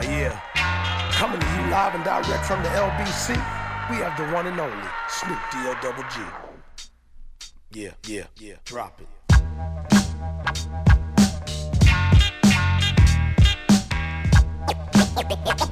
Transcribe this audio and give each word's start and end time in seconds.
Oh 0.00 0.02
yeah. 0.02 0.40
Coming 1.12 1.40
to 1.40 1.46
you 1.46 1.70
live 1.70 1.94
and 1.94 2.02
direct 2.02 2.46
from 2.46 2.62
the 2.62 2.70
LBC, 2.70 3.36
we 3.90 3.96
have 3.96 4.16
the 4.16 4.24
one 4.32 4.46
and 4.46 4.58
only 4.58 4.88
Snoop 5.10 5.38
D-O 5.52 5.76
double 5.82 6.04
G. 6.04 6.20
Yeah, 7.72 7.90
yeah, 8.06 8.24
yeah. 8.38 8.54
Drop 8.64 8.98
it. 8.98 9.06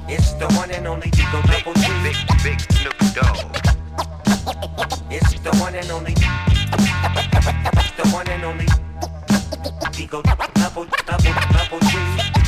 It's 0.07 0.33
the 0.33 0.47
one 0.55 0.69
and 0.69 0.85
only 0.85 1.09
D-O 1.09 1.41
Double 1.47 1.73
G. 1.73 1.87
Big, 2.03 2.17
big 2.43 2.59
Snoop 2.71 2.97
Dogg. 3.15 3.57
It's 5.09 5.39
the 5.39 5.57
one 5.57 5.73
and 5.73 5.89
only. 5.89 6.13
It's 6.13 7.91
the 7.97 8.07
one 8.13 8.29
and 8.29 8.43
only. 8.43 8.67
D-O 9.91 10.21
Double 10.21 10.53
Double 10.53 10.85
Double 11.51 11.79
G. 11.79 11.97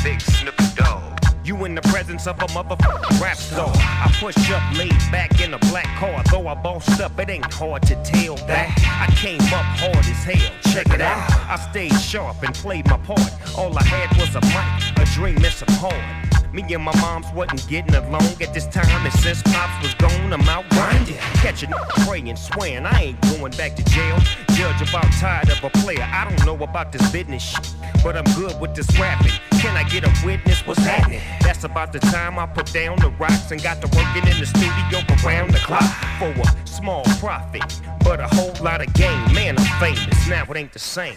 Big 0.04 0.22
Snoop 0.22 0.56
Dogg. 0.76 1.21
You 1.52 1.66
in 1.66 1.76
the 1.76 1.82
presence 1.82 2.28
of 2.28 2.38
a 2.38 2.46
motherfucking 2.46 3.20
rap 3.20 3.36
star. 3.36 3.70
I 3.76 4.10
push 4.22 4.50
up, 4.52 4.78
laid 4.78 4.98
back 5.12 5.42
in 5.42 5.54
a 5.54 5.60
black 5.60 5.86
car. 6.00 6.24
Though 6.32 6.48
I 6.48 6.54
bossed 6.54 7.02
up, 7.02 7.20
it 7.20 7.30
ain't 7.30 7.54
hard 7.54 7.82
to 7.88 7.96
tell 8.06 8.38
that. 8.48 8.70
I 9.06 9.14
came 9.18 9.42
up 9.42 9.66
hard 9.76 9.98
as 9.98 10.24
hell. 10.24 10.74
Check 10.74 10.88
it 10.94 11.02
out. 11.02 11.30
I 11.50 11.58
stayed 11.70 12.00
sharp 12.00 12.42
and 12.44 12.56
played 12.56 12.86
my 12.86 12.96
part. 13.00 13.34
All 13.58 13.78
I 13.78 13.84
had 13.84 14.18
was 14.18 14.34
a 14.34 14.42
mic, 14.48 14.98
a 14.98 15.12
dream, 15.14 15.44
and 15.44 15.54
some 15.54 15.68
hard. 15.72 16.31
Me 16.54 16.62
and 16.74 16.84
my 16.84 16.94
moms 17.00 17.28
wasn't 17.34 17.66
getting 17.70 17.96
along 17.96 18.26
at 18.42 18.54
this 18.54 18.68
time, 18.68 19.06
and 19.06 19.14
since 19.14 19.42
pops 19.42 19.82
was 19.82 19.94
gone, 19.94 20.34
I'm 20.34 20.42
out 20.50 20.68
grinding, 20.72 21.16
catching, 21.40 21.74
up, 21.74 21.88
praying, 22.06 22.36
swearing 22.36 22.86
I 22.86 23.02
ain't 23.02 23.22
going 23.22 23.54
back 23.54 23.78
to 23.78 23.84
jail. 23.86 24.20
Judge 24.52 24.90
about 24.90 25.10
tired 25.14 25.50
of 25.50 25.64
a 25.64 25.70
player. 25.70 26.04
I 26.04 26.28
don't 26.28 26.46
know 26.46 26.62
about 26.62 26.92
this 26.92 27.10
business 27.10 27.42
shit, 27.42 27.74
but 28.04 28.18
I'm 28.18 28.26
good 28.36 28.60
with 28.60 28.76
this 28.76 28.88
rapping. 29.00 29.32
Can 29.62 29.78
I 29.78 29.88
get 29.88 30.04
a 30.04 30.26
witness? 30.26 30.68
What's 30.68 30.82
happening? 30.82 31.22
That's 31.40 31.64
about 31.64 31.94
the 31.94 32.00
time 32.00 32.38
I 32.38 32.48
put 32.48 32.74
down 32.74 33.00
the 33.00 33.12
rocks 33.12 33.52
and 33.52 33.64
got 33.64 33.80
to 33.82 33.88
working 33.96 34.28
in 34.30 34.38
the 34.38 34.46
studio 34.46 35.00
around 35.24 35.52
the 35.52 35.60
clock 35.60 35.90
for 36.20 36.34
a 36.38 36.68
small 36.68 37.06
profit, 37.22 37.64
but 38.04 38.20
a 38.20 38.28
whole 38.28 38.54
lot 38.62 38.86
of 38.86 38.94
gain. 38.94 39.34
Man, 39.34 39.56
I'm 39.58 39.80
famous 39.80 40.28
now. 40.28 40.44
It 40.50 40.58
ain't 40.58 40.74
the 40.74 40.80
same. 40.80 41.16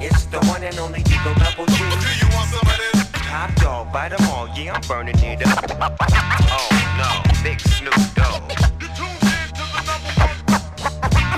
It's 0.00 0.26
the 0.26 0.38
one 0.46 0.62
and 0.62 0.78
only 0.78 1.02
D-O 1.02 1.34
Double 1.34 1.66
G. 1.66 3.07
Top 3.28 3.54
dog, 3.56 3.92
bite 3.92 4.12
'em 4.12 4.26
all. 4.30 4.48
Yeah, 4.56 4.72
I'm 4.72 4.80
burning 4.88 5.18
it 5.18 5.46
up. 5.46 5.62
Oh 6.50 6.68
no, 6.96 7.42
Big 7.42 7.60
Snoop 7.60 7.94
Dogg. 8.14 8.40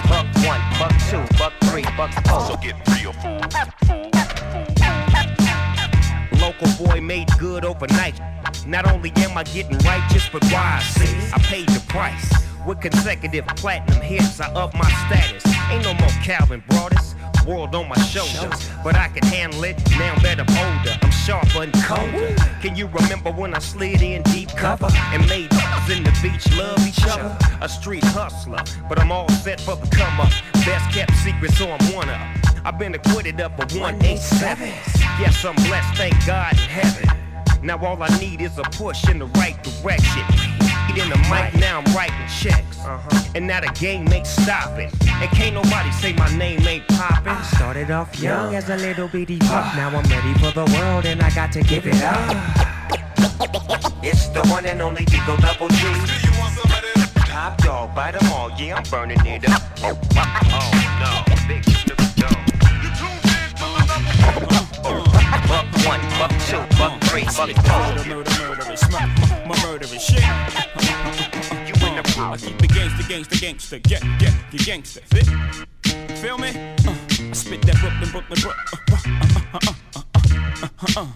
Buck 0.09 0.27
one, 0.47 0.63
buck 0.79 0.95
two, 1.11 1.25
buck 1.37 1.53
three, 1.65 1.85
buck 1.97 2.13
four. 2.29 2.41
So 2.47 2.57
get 2.59 2.77
real, 2.95 3.13
fool. 3.13 3.41
Local 6.39 6.69
boy 6.79 7.01
made 7.01 7.29
good 7.39 7.65
overnight. 7.65 8.21
Not 8.67 8.87
only 8.89 9.11
am 9.17 9.37
I 9.37 9.43
getting 9.43 9.79
righteous, 9.79 10.29
but 10.29 10.45
wise. 10.45 10.97
I 11.35 11.39
paid 11.51 11.69
the 11.71 11.81
price. 11.89 12.31
With 12.65 12.81
consecutive 12.81 13.49
platinum 13.57 14.01
hits, 14.01 14.41
I 14.41 14.47
up 14.53 14.75
my 14.75 14.89
status. 15.07 15.45
Ain't 15.73 15.83
no 15.83 15.95
more 15.95 16.15
Calvin 16.23 16.63
Broadus. 16.69 17.17
World 17.47 17.75
on 17.75 17.89
my 17.89 17.99
shoulders, 18.03 18.71
but 18.85 18.95
I 18.95 19.09
can 19.09 19.25
handle 19.25 19.65
it 19.65 19.77
now 19.99 20.15
that 20.21 20.39
I'm 20.39 20.51
older. 20.57 21.00
I'm 21.29 21.71
and. 21.83 22.37
Can 22.63 22.77
you 22.77 22.87
remember 22.87 23.31
when 23.31 23.55
I 23.55 23.59
slid 23.59 24.03
in 24.03 24.23
deep 24.23 24.49
cover 24.51 24.89
and 25.13 25.29
made 25.29 25.53
us 25.53 25.91
in 25.91 26.03
the 26.03 26.19
beach 26.23 26.51
love 26.57 26.87
each 26.87 27.05
other? 27.07 27.37
A 27.61 27.69
street 27.69 28.05
hustler, 28.05 28.63
but 28.89 28.99
I'm 28.99 29.13
all 29.13 29.29
set 29.29 29.61
for 29.61 29.77
the 29.77 29.87
come 29.95 30.21
up. 30.21 30.33
Best 30.65 30.91
kept 30.95 31.15
secret, 31.17 31.53
so 31.53 31.71
I'm 31.71 31.95
one 31.95 32.09
up. 32.09 32.21
I've 32.65 32.79
been 32.79 32.95
acquitted 32.95 33.41
of 33.41 33.59
187. 33.59 34.69
Yes, 35.21 35.45
I'm 35.45 35.55
blessed, 35.57 35.97
thank 35.97 36.15
God 36.27 36.53
in 36.53 36.59
heaven. 36.59 37.09
Now 37.63 37.85
all 37.85 38.03
I 38.03 38.09
need 38.19 38.41
is 38.41 38.59
a 38.59 38.63
push 38.63 39.09
in 39.09 39.19
the 39.19 39.27
right 39.27 39.63
direction. 39.63 40.60
In 40.91 41.09
the 41.09 41.17
mic, 41.31 41.55
now 41.61 41.81
I'm 41.81 41.95
writing 41.95 42.17
checks. 42.27 42.79
Uh-huh. 42.81 43.31
And 43.37 43.47
now 43.47 43.61
the 43.61 43.69
game 43.79 44.13
ain't 44.13 44.27
stopping. 44.27 44.91
And 45.07 45.31
can't 45.31 45.55
nobody 45.55 45.91
say 45.93 46.13
my 46.15 46.29
name 46.37 46.67
ain't 46.67 46.87
popping. 46.89 47.29
I 47.33 47.43
Started 47.43 47.93
off 47.93 48.19
young 48.21 48.57
as 48.57 48.69
a 48.71 48.77
little 48.77 49.07
bitty 49.07 49.39
pup. 49.39 49.77
Now 49.77 49.89
I'm 49.89 50.03
ready 50.11 50.35
for 50.41 50.51
the 50.51 50.65
world 50.77 51.07
and 51.07 51.23
I 51.23 51.31
got 51.31 51.53
to 51.53 51.63
give 51.63 51.87
it 51.87 52.03
up. 52.03 52.77
It's 54.03 54.29
the 54.29 54.41
one 54.49 54.65
and 54.65 54.81
only 54.81 55.05
D-O 55.05 55.37
Double 55.37 55.69
G. 55.69 55.77
Top 57.27 57.57
dog, 57.59 57.95
bite 57.95 58.15
'em 58.21 58.33
all. 58.33 58.51
Yeah, 58.59 58.77
I'm 58.77 58.83
burning 58.91 59.25
it 59.27 59.49
up. 59.49 59.63
Oh 59.83 61.25
no, 61.29 61.47
Big 61.47 62.00
Buck 65.51 65.67
one, 65.85 66.01
buck 66.11 66.31
two, 66.47 66.63
buck 66.79 67.01
three, 67.03 67.25
buck 67.25 67.35
four. 67.35 67.81
Murder, 67.81 68.09
murder, 68.09 68.31
murderous, 68.39 68.89
my, 68.93 69.05
my 69.49 69.63
murderous 69.65 70.01
shit. 70.01 70.23
You 71.67 71.75
in 71.89 71.97
the 71.97 72.05
I 72.17 72.37
keep 72.37 72.57
the 72.57 72.69
gangster, 72.69 73.09
gangster, 73.09 73.37
gangster, 73.37 73.79
get, 73.81 74.01
get, 74.21 74.33
the 74.53 74.59
gangster. 74.59 75.01
Fit? 75.07 75.27
Feel 76.19 76.39
me? 76.39 76.51
Uh, 76.87 76.95
I 77.19 77.33
spit 77.33 77.63
that 77.63 77.77
Brooklyn, 77.81 78.11
Brooklyn, 78.13 78.41
Brooklyn. 78.41 78.65
Uh, 78.93 79.01
uh, 79.53 79.59
uh, 79.65 79.71
uh, 79.97 80.03
uh, 80.23 80.29
uh, 80.63 80.69
uh, 80.87 81.01
uh. 81.01 81.09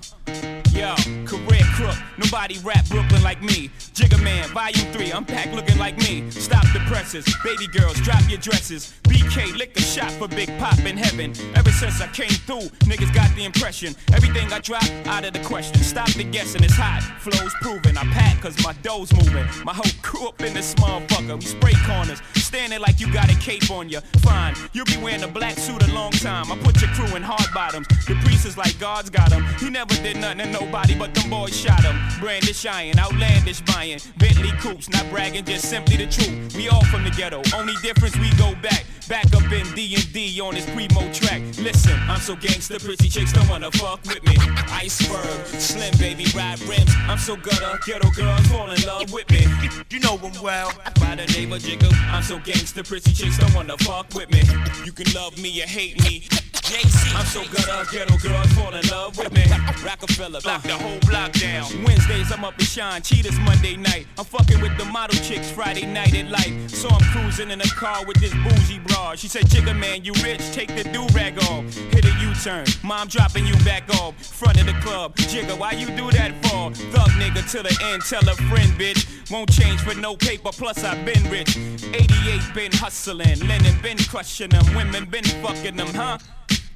Yo, 0.74 0.96
career 1.26 1.53
crook, 1.74 1.96
nobody 2.18 2.58
rap 2.58 2.86
Brooklyn 2.88 3.22
like 3.22 3.42
me. 3.42 3.70
Jigga 3.94 4.22
Man, 4.22 4.48
volume 4.50 4.86
3, 4.92 5.12
I'm 5.12 5.24
packed 5.24 5.52
looking 5.54 5.78
like 5.78 5.96
me. 5.98 6.30
Stop 6.30 6.64
the 6.72 6.80
presses, 6.86 7.24
baby 7.44 7.66
girls, 7.66 8.00
drop 8.00 8.22
your 8.28 8.38
dresses. 8.38 8.94
BK, 9.04 9.56
lick 9.56 9.76
a 9.76 9.82
shot 9.82 10.10
for 10.12 10.28
Big 10.28 10.48
Pop 10.58 10.78
in 10.80 10.96
heaven. 10.96 11.32
Ever 11.54 11.70
since 11.70 12.00
I 12.00 12.06
came 12.08 12.36
through, 12.46 12.68
niggas 12.88 13.12
got 13.14 13.34
the 13.36 13.44
impression. 13.44 13.94
Everything 14.12 14.52
I 14.52 14.60
drop, 14.60 14.84
out 15.06 15.24
of 15.24 15.32
the 15.32 15.40
question. 15.40 15.82
Stop 15.82 16.10
the 16.12 16.24
guessing, 16.24 16.62
it's 16.62 16.74
hot, 16.76 17.02
flows 17.20 17.54
proven. 17.60 17.98
I 17.98 18.04
pack 18.12 18.40
cause 18.40 18.56
my 18.64 18.72
dough's 18.82 19.12
moving. 19.12 19.46
My 19.64 19.74
whole 19.74 19.92
crew 20.02 20.28
up 20.28 20.40
in 20.42 20.54
this 20.54 20.74
motherfucker. 20.74 21.36
We 21.36 21.46
spray 21.46 21.74
corners, 21.86 22.20
standing 22.34 22.80
like 22.80 23.00
you 23.00 23.12
got 23.12 23.30
a 23.30 23.36
cape 23.38 23.70
on 23.70 23.88
you. 23.88 24.00
Fine, 24.22 24.54
you'll 24.72 24.86
be 24.86 24.96
wearing 24.98 25.24
a 25.24 25.28
black 25.28 25.58
suit 25.58 25.82
a 25.82 25.92
long 25.92 26.12
time. 26.12 26.52
I 26.52 26.56
put 26.58 26.80
your 26.80 26.90
crew 26.90 27.16
in 27.16 27.22
hard 27.22 27.52
bottoms. 27.52 27.88
The 28.06 28.14
priest 28.24 28.46
is 28.46 28.56
like 28.56 28.78
God's 28.78 29.10
got 29.10 29.32
him. 29.32 29.44
He 29.58 29.70
never 29.70 29.94
did 29.94 30.16
nothing 30.18 30.38
to 30.38 30.46
nobody, 30.46 30.94
but 30.96 31.14
them 31.14 31.30
boys 31.30 31.63
shot 31.64 31.82
him. 31.82 31.96
Brandish 32.20 32.66
iron, 32.66 32.98
outlandish 32.98 33.62
buying. 33.62 33.98
Bentley 34.18 34.52
coops, 34.60 34.90
not 34.90 35.08
bragging, 35.10 35.44
just 35.44 35.70
simply 35.70 35.96
the 35.96 36.06
truth. 36.06 36.54
We 36.54 36.68
all 36.68 36.84
from 36.84 37.04
the 37.04 37.10
ghetto, 37.10 37.42
only 37.56 37.74
difference 37.82 38.16
we 38.18 38.30
go 38.36 38.54
back. 38.60 38.84
Back 39.14 39.32
up 39.32 39.52
in 39.52 39.64
D&D 39.76 40.40
on 40.40 40.54
this 40.54 40.68
primo 40.70 41.00
track. 41.12 41.40
Listen, 41.56 41.96
I'm 42.08 42.18
so 42.18 42.34
gangster, 42.34 42.80
pretty 42.80 43.08
chicks 43.08 43.32
don't 43.32 43.48
wanna 43.48 43.70
fuck 43.70 44.02
with 44.06 44.24
me. 44.24 44.34
Iceberg, 44.72 45.46
slim 45.46 45.94
baby, 46.00 46.26
ride 46.34 46.60
rims. 46.62 46.90
I'm 47.06 47.18
so 47.18 47.36
gutter, 47.36 47.78
ghetto 47.86 48.10
girls 48.10 48.44
fall 48.48 48.72
in 48.72 48.82
love 48.82 49.12
with 49.12 49.30
me. 49.30 49.46
You 49.88 50.00
know 50.00 50.16
him 50.16 50.32
well. 50.42 50.72
By 50.98 51.14
the 51.14 51.26
name 51.32 51.52
of 51.52 51.62
Jigga, 51.62 51.92
I'm 52.12 52.24
so 52.24 52.40
gangster, 52.40 52.82
pretty 52.82 53.12
chicks 53.12 53.38
don't 53.38 53.54
wanna 53.54 53.78
fuck 53.78 54.12
with 54.14 54.32
me. 54.32 54.42
You 54.84 54.90
can 54.90 55.06
love 55.14 55.38
me 55.38 55.62
or 55.62 55.66
hate 55.66 56.02
me. 56.02 56.26
Jay-Z, 56.64 57.12
I'm 57.14 57.26
so 57.26 57.44
gutter, 57.52 57.84
ghetto 57.92 58.16
girls 58.16 58.52
fall 58.54 58.74
in 58.74 58.84
love 58.88 59.16
with 59.18 59.30
me. 59.32 59.44
Rockefeller, 59.84 60.40
lock 60.46 60.62
the 60.62 60.72
whole 60.72 60.98
block 61.00 61.32
down. 61.32 61.66
Wednesdays, 61.84 62.32
I'm 62.32 62.42
up 62.42 62.58
in 62.58 62.64
Shine, 62.64 63.02
Cheetahs 63.02 63.38
Monday 63.40 63.76
night. 63.76 64.06
I'm 64.18 64.24
fucking 64.24 64.60
with 64.62 64.76
the 64.78 64.86
model 64.86 65.16
chicks 65.22 65.50
Friday 65.50 65.84
night 65.84 66.14
at 66.14 66.30
light. 66.30 66.70
So 66.70 66.88
I'm 66.88 67.04
cruising 67.12 67.50
in 67.50 67.60
a 67.60 67.70
car 67.76 68.06
with 68.06 68.18
this 68.18 68.32
bougie 68.32 68.78
broad. 68.78 69.03
She 69.16 69.28
said, 69.28 69.44
Jigga 69.44 69.78
man, 69.78 70.04
you 70.04 70.12
rich, 70.22 70.40
take 70.52 70.68
the 70.74 70.84
do-rag 70.84 71.38
off. 71.44 71.64
Hit 71.92 72.04
a 72.04 72.12
U-turn, 72.20 72.66
mom 72.82 73.08
dropping 73.08 73.46
you 73.46 73.54
back 73.64 73.88
off. 74.00 74.14
Front 74.24 74.60
of 74.60 74.66
the 74.66 74.72
club, 74.80 75.14
Jigga, 75.16 75.58
why 75.58 75.72
you 75.72 75.86
do 75.96 76.10
that 76.10 76.32
for? 76.42 76.72
Thug 76.92 77.10
nigga 77.20 77.48
to 77.52 77.62
the 77.62 77.76
end, 77.84 78.02
tell 78.02 78.26
a 78.28 78.34
friend, 78.48 78.72
bitch. 78.72 79.30
Won't 79.30 79.52
change 79.52 79.80
for 79.80 79.94
no 79.94 80.16
paper, 80.16 80.50
plus 80.52 80.82
I've 80.82 81.04
been 81.04 81.22
rich. 81.30 81.56
88 81.56 82.40
been 82.54 82.72
hustling, 82.72 83.38
Lennon 83.46 83.80
been 83.82 83.98
crushing 83.98 84.50
them, 84.50 84.64
women 84.74 85.04
been 85.04 85.24
fucking 85.24 85.76
them, 85.76 85.88
huh? 85.94 86.18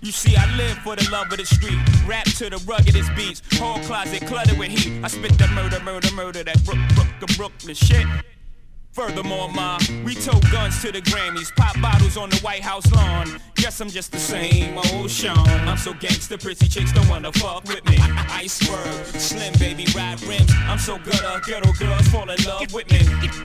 You 0.00 0.12
see, 0.12 0.36
I 0.36 0.46
live 0.56 0.78
for 0.78 0.94
the 0.94 1.08
love 1.10 1.32
of 1.32 1.38
the 1.38 1.46
street. 1.46 1.78
Rap 2.06 2.24
to 2.36 2.48
the 2.48 2.62
ruggedest 2.66 3.12
beats. 3.16 3.42
Whole 3.58 3.80
closet 3.80 4.24
cluttered 4.26 4.56
with 4.56 4.70
heat. 4.70 5.02
I 5.02 5.08
spit 5.08 5.36
the 5.38 5.48
murder, 5.48 5.80
murder, 5.80 6.12
murder, 6.14 6.44
that 6.44 6.64
Brook, 6.64 6.78
Brook, 6.94 7.36
Brooklyn 7.36 7.74
shit. 7.74 8.06
Furthermore, 8.98 9.48
ma, 9.52 9.78
we 10.04 10.12
tote 10.16 10.42
guns 10.50 10.82
to 10.82 10.90
the 10.90 11.00
Grammys, 11.00 11.54
pop 11.54 11.80
bottles 11.80 12.16
on 12.16 12.30
the 12.30 12.36
White 12.38 12.62
House 12.62 12.90
lawn. 12.90 13.28
Guess 13.54 13.80
I'm 13.80 13.88
just 13.88 14.10
the 14.10 14.18
same 14.18 14.76
old 14.76 15.08
Sean. 15.08 15.38
I'm 15.68 15.76
so 15.76 15.94
gangster, 15.94 16.36
pretty 16.36 16.66
chicks 16.66 16.90
don't 16.90 17.08
wanna 17.08 17.30
fuck 17.34 17.62
with 17.68 17.88
me. 17.88 17.96
Iceberg, 18.28 19.04
slim 19.14 19.54
baby, 19.60 19.86
ride 19.94 20.20
rims. 20.24 20.50
I'm 20.66 20.80
so 20.80 20.98
gutter, 20.98 21.40
ghetto 21.46 21.70
girls 21.74 22.08
fall 22.08 22.28
in 22.28 22.42
love 22.42 22.72
with 22.72 22.90
me. 22.90 22.98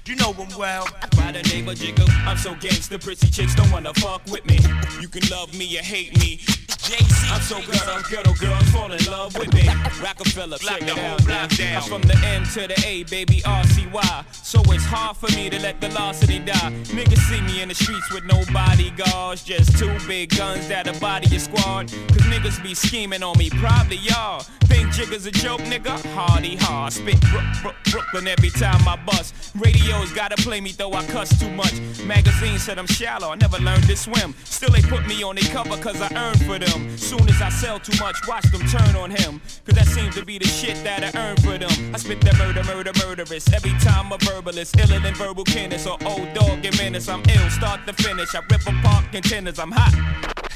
You 0.08 0.16
know 0.16 0.34
him 0.34 0.50
well. 0.58 0.88
By 1.16 1.34
the 1.34 1.44
name 1.54 1.70
of 1.70 1.76
Jigga, 1.76 2.10
I'm 2.26 2.38
so 2.38 2.56
gangster, 2.56 2.98
pretty 2.98 3.28
chicks 3.28 3.54
don't 3.54 3.70
wanna 3.70 3.94
fuck 3.94 4.26
with 4.32 4.48
me. 4.48 4.58
You 5.00 5.08
can 5.08 5.22
love 5.30 5.56
me 5.56 5.78
or 5.78 5.84
hate 5.84 6.18
me. 6.18 6.42
Jay-Z, 6.84 7.28
I'm 7.32 7.42
so 7.42 7.62
gutter, 7.62 8.04
ghetto 8.10 8.34
girls 8.34 8.70
fall 8.72 8.92
in 8.92 9.04
love 9.06 9.38
with 9.38 9.54
me. 9.54 9.68
Rockefeller, 10.04 10.58
check 10.58 10.82
it 10.82 10.98
out. 10.98 11.30
I'm 11.30 11.82
from 11.84 12.02
the 12.02 12.18
M 12.26 12.44
to 12.54 12.68
the 12.68 12.76
A, 12.86 13.04
baby, 13.04 13.42
RCY. 13.46 14.26
So 14.44 14.62
it's 14.68 14.84
hard 14.84 15.16
for 15.16 15.34
me 15.34 15.50
to 15.50 15.60
let 15.62 15.80
the 15.80 15.88
velocity 15.88 16.40
die. 16.40 16.74
Niggas 16.92 17.20
see 17.30 17.42
me 17.42 17.62
in 17.62 17.70
the 17.70 17.76
streets 17.76 18.12
with 18.12 18.26
no 18.26 18.44
bodyguards, 18.52 19.44
just 19.44 19.78
two 19.78 19.96
big 20.08 20.36
guns 20.36 20.68
that'll 20.68 21.00
body 21.00 21.28
your 21.28 21.40
squad. 21.40 21.88
Cause 22.10 22.28
niggas 22.28 22.62
be 22.62 22.74
scheming 22.74 23.24
on 23.24 23.38
me, 23.38 23.50
probably 23.50 23.98
y'all. 23.98 24.42
think 24.68 24.90
Jigga's 24.90 25.26
a 25.26 25.32
joke, 25.32 25.62
nigga? 25.62 25.96
Hardy 26.14 26.58
hard. 26.58 26.92
Spit 26.92 27.20
Brook, 27.32 27.46
Brook, 27.62 27.76
Brooklyn 27.92 28.28
every 28.28 28.50
time 28.50 28.86
I 28.88 28.98
bust. 29.06 29.34
Radio's 29.56 30.12
gotta 30.12 30.36
play 30.36 30.60
me 30.60 30.72
though 30.72 30.92
I 30.94 31.06
cuss 31.06 31.40
too 31.40 31.50
much. 31.52 31.80
Magazine 32.06 32.60
said 32.60 32.78
I'm 32.78 32.88
shallow, 32.88 33.32
I 33.32 33.36
never 33.36 33.58
learned 33.60 33.88
to 33.88 33.96
swim. 33.96 34.36
Still 34.44 34.72
they 34.72 34.82
put 34.82 35.08
me 35.08 35.24
on 35.24 35.36
the 35.36 35.44
cover 35.44 35.78
cause 35.78 36.02
I 36.02 36.14
earned 36.16 36.44
for 36.44 36.60
them. 36.60 36.73
Soon 36.98 37.28
as 37.30 37.42
I 37.42 37.50
sell 37.50 37.80
too 37.80 37.98
much, 38.00 38.16
watch 38.28 38.50
them 38.52 38.62
turn 38.68 38.96
on 38.96 39.12
him. 39.12 39.42
Cause 39.66 39.76
that 39.76 39.88
seems 39.88 40.16
to 40.16 40.26
be 40.26 40.38
the 40.38 40.46
shit 40.46 40.84
that 40.84 41.04
I 41.04 41.12
earn 41.20 41.38
for 41.38 41.58
them. 41.58 41.72
I 41.94 41.98
spit 41.98 42.22
that 42.22 42.38
murder, 42.38 42.64
murder, 42.64 42.92
murderous. 43.06 43.52
Every 43.54 43.74
time 43.80 44.12
a 44.12 44.18
verbalist, 44.18 44.80
iller 44.80 45.00
than 45.00 45.14
verbal 45.16 45.44
Kenneth 45.44 45.88
or 45.88 45.98
old 46.06 46.34
dog 46.34 46.66
and 46.66 46.78
menace. 46.78 47.08
I'm 47.10 47.22
ill, 47.30 47.50
start 47.50 47.86
to 47.88 47.94
finish. 47.94 48.34
I 48.36 48.40
rip 48.50 48.62
apart 48.66 49.06
contenders, 49.12 49.60
I'm 49.60 49.72
hot. 49.72 49.94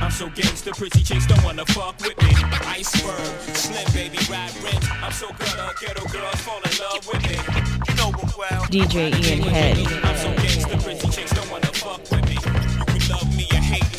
I'm 0.04 0.10
so 0.10 0.28
gangster, 0.28 0.72
pretty 0.72 1.02
chicks 1.02 1.26
don't 1.26 1.42
wanna 1.42 1.64
fuck 1.66 1.98
with 2.00 2.20
me. 2.20 2.34
Iceberg, 2.66 3.56
slim 3.56 3.86
baby, 3.94 4.18
ride 4.30 4.54
rims. 4.62 4.86
I'm 5.02 5.12
so 5.12 5.28
good, 5.38 5.58
all 5.58 5.72
ghetto 5.80 6.06
girls 6.08 6.40
fall 6.42 6.60
in 6.60 6.70
love 6.78 7.06
with 7.08 7.22
me. 7.22 7.38
You 7.88 7.94
know 7.96 8.10
what 8.10 8.36
well. 8.36 8.64
DJ 8.64 9.14
Ian 9.24 9.42
Head. 9.42 9.78
I'm 10.04 10.16
so 10.16 10.34
gangster, 10.42 10.76
pretty 10.78 11.08
chicks 11.08 11.32
don't 11.32 11.50
wanna 11.50 11.66
fuck 11.68 12.00
with 12.10 12.28
me. 12.28 12.34
You 12.34 12.84
can 12.84 13.08
love 13.08 13.36
me 13.36 13.46
or 13.52 13.58
hate 13.58 13.93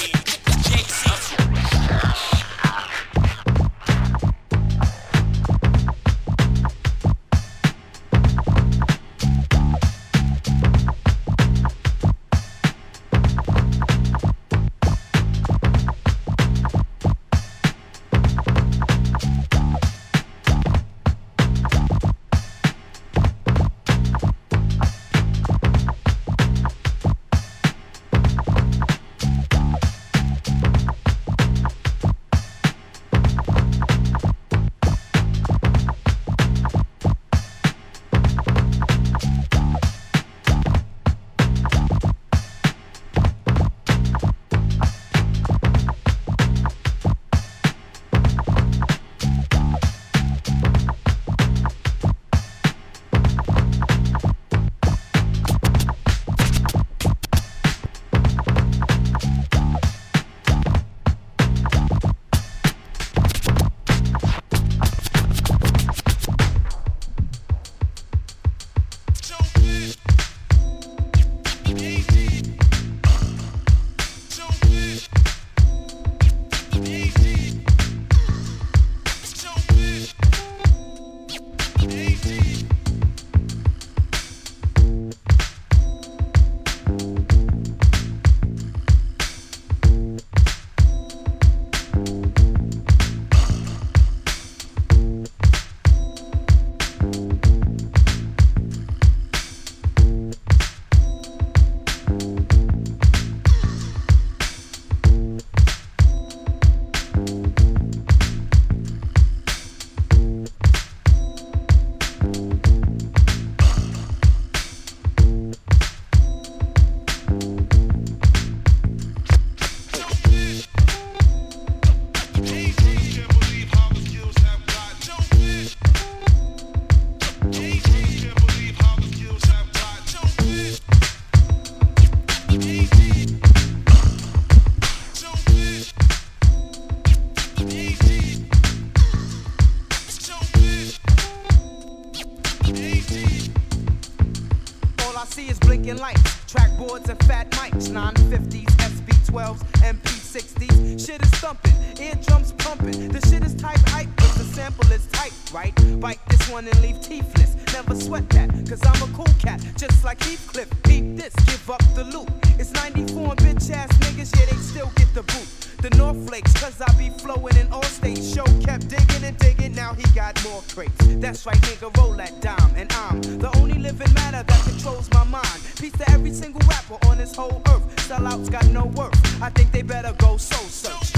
mind. 175.36 175.62
Peace 175.80 175.92
to 175.94 176.10
every 176.12 176.32
single 176.32 176.62
rapper 176.68 176.98
on 177.08 177.18
this 177.18 177.36
whole 177.36 177.62
earth. 177.70 177.86
Sellouts 178.08 178.50
got 178.52 178.66
no 178.68 178.86
worth. 178.86 179.18
I 179.42 179.50
think 179.50 179.72
they 179.72 179.82
better 179.82 180.14
go 180.18 180.38
soul 180.38 180.68
search. 180.70 181.15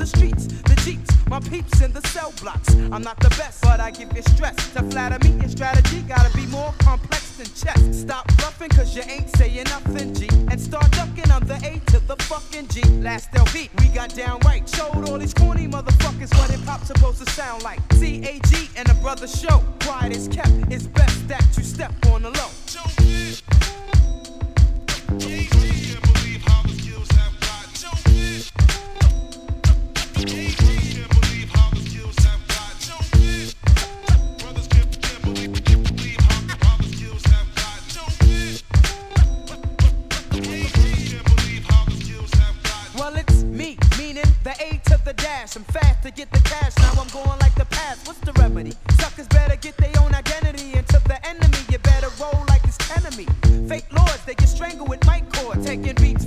The 0.00 0.06
streets, 0.06 0.46
the 0.46 0.74
jeeps, 0.82 1.10
my 1.28 1.38
peeps 1.40 1.82
in 1.82 1.92
the 1.92 2.00
cell 2.08 2.32
blocks. 2.40 2.74
I'm 2.90 3.02
not 3.02 3.20
the 3.20 3.28
best, 3.36 3.60
but 3.62 3.80
I 3.80 3.90
give 3.90 4.10
you 4.16 4.22
stress. 4.22 4.56
To 4.72 4.82
flatter 4.84 5.18
me, 5.28 5.38
your 5.40 5.50
strategy 5.50 6.00
gotta 6.08 6.34
be 6.34 6.46
more 6.46 6.72
complex 6.78 7.36
than 7.36 7.46
chess. 7.48 8.00
Stop 8.00 8.26
bluffing, 8.38 8.70
cause 8.70 8.96
you 8.96 9.02
ain't 9.02 9.28
saying 9.36 9.64
nothing, 9.64 10.14
G. 10.14 10.26
And 10.50 10.58
start 10.58 10.90
ducking 10.92 11.30
on 11.30 11.46
the 11.46 11.56
A 11.56 11.78
to 11.90 12.00
the 12.06 12.16
fucking 12.24 12.68
G. 12.68 12.80
Last 13.02 13.28
LP, 13.34 13.68
we 13.78 13.88
got 13.88 14.14
down 14.14 14.40
right. 14.46 14.66
Showed 14.66 15.06
all 15.06 15.18
these 15.18 15.34
corny 15.34 15.68
motherfuckers 15.68 16.34
what 16.38 16.50
hip 16.50 16.60
hop's 16.60 16.86
supposed 16.86 17.22
to 17.22 17.30
sound 17.32 17.62
like. 17.62 17.80
C-A-G 17.92 18.70
and 18.76 18.88
a 18.88 18.94
brother 18.94 19.28
show. 19.28 19.62
Quiet 19.80 20.16
is 20.16 20.28
kept, 20.28 20.50
it's 20.70 20.86
best 20.86 21.28
that 21.28 21.44
you 21.58 21.62
step 21.62 21.92
on 22.06 22.22
the 22.22 22.30
low. 22.30 22.48
Dash. 45.12 45.56
I'm 45.56 45.64
fast 45.64 46.02
to 46.02 46.10
get 46.10 46.30
the 46.30 46.40
cash. 46.40 46.76
Now 46.78 47.00
I'm 47.00 47.08
going 47.08 47.38
like 47.40 47.54
the 47.54 47.64
past. 47.66 48.06
What's 48.06 48.20
the 48.20 48.32
remedy? 48.34 48.74
Suckers 48.98 49.28
better 49.28 49.56
get 49.56 49.76
their 49.76 49.92
own 50.00 50.14
identity. 50.14 50.72
And 50.74 50.86
to 50.88 51.00
the 51.04 51.18
enemy, 51.26 51.58
you 51.70 51.78
better 51.78 52.08
roll 52.20 52.44
like 52.48 52.62
it's 52.64 52.78
enemy. 52.96 53.26
Fake 53.68 53.86
lords, 53.92 54.24
they 54.24 54.34
get 54.34 54.48
strangled 54.48 54.88
with 54.88 55.04
mic 55.06 55.24
cord. 55.32 55.62
Taking 55.64 55.94
beats 55.96 56.19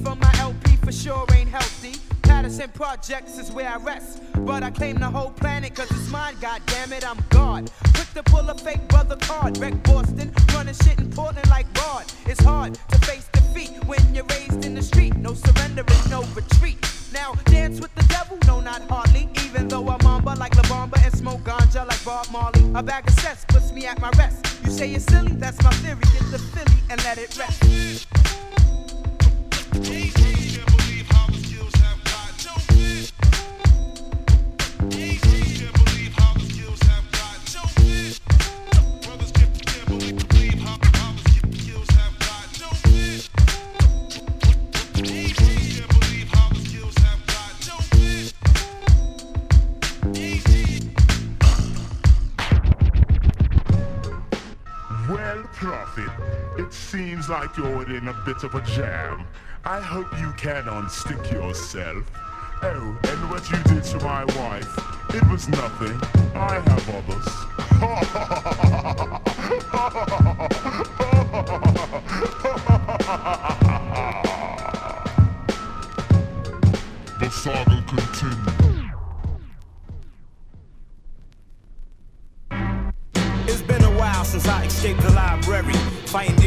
Patterson 2.63 2.79
Projects 2.79 3.37
is 3.37 3.51
where 3.51 3.69
I 3.69 3.77
rest. 3.77 4.21
But 4.39 4.63
I 4.63 4.71
claim 4.71 4.97
the 4.99 5.09
whole 5.09 5.31
planet 5.31 5.75
cause 5.75 5.89
it's 5.91 6.09
mine, 6.09 6.35
god 6.39 6.61
damn 6.67 6.93
it, 6.93 7.05
I'm 7.05 7.17
God. 7.29 7.69
Quick 7.93 8.13
to 8.13 8.23
pull 8.23 8.49
a 8.49 8.55
fake 8.55 8.87
brother 8.87 9.17
card. 9.17 9.57
Wreck 9.57 9.81
Boston, 9.83 10.31
running 10.53 10.73
shit 10.73 10.99
in 10.99 11.09
Portland 11.11 11.49
like 11.49 11.65
Rod. 11.77 12.05
It's 12.25 12.41
hard 12.43 12.75
to 12.89 12.97
face 12.99 13.27
defeat 13.33 13.71
when 13.85 14.15
you're 14.15 14.25
raised 14.25 14.65
in 14.65 14.75
the 14.75 14.81
street. 14.81 15.15
No 15.17 15.33
surrender 15.33 15.83
and 15.85 16.09
no 16.09 16.23
retreat. 16.35 16.77
Now 17.13 17.33
dance 17.45 17.81
with 17.81 17.93
the 17.95 18.03
devil, 18.03 18.37
no 18.47 18.61
not 18.61 18.81
hardly. 18.89 19.27
Even 19.45 19.67
though 19.67 19.89
I'm 19.89 20.03
mamba 20.03 20.35
like 20.35 20.55
La 20.55 20.63
Bamba 20.63 21.03
and 21.03 21.13
smoke 21.13 21.41
ganja 21.41 21.85
like 21.85 22.03
Bob 22.05 22.27
Marley. 22.31 22.63
A 22.75 22.83
bag 22.83 23.07
of 23.07 23.13
cess 23.15 23.45
puts 23.47 23.71
me 23.73 23.85
at 23.87 23.99
my 23.99 24.11
rest. 24.17 24.45
You 24.63 24.71
say 24.71 24.87
you're 24.87 24.99
silly, 24.99 25.33
that's 25.33 25.61
my 25.63 25.71
theory. 25.81 26.05
Get 26.13 26.31
the 26.31 26.39
Philly 26.39 26.79
and 26.89 27.03
let 27.03 27.17
it 27.17 27.37
rest. 27.37 27.63
It 56.57 56.73
seems 56.73 57.29
like 57.29 57.57
you're 57.57 57.89
in 57.89 58.07
a 58.07 58.13
bit 58.25 58.43
of 58.43 58.55
a 58.55 58.61
jam. 58.61 59.25
I 59.65 59.79
hope 59.79 60.11
you 60.19 60.31
can 60.37 60.63
unstick 60.63 61.31
yourself. 61.31 62.09
Oh, 62.61 62.99
and 63.03 63.29
what 63.29 63.49
you 63.49 63.57
did 63.63 63.83
to 63.85 63.99
my 63.99 64.25
wife, 64.25 64.69
it 65.15 65.23
was 65.31 65.47
nothing. 65.49 65.99
I 66.35 66.59
have 66.59 66.89
others. 66.89 67.25
the 77.19 77.29
saga 77.29 77.83
continues. 77.87 78.62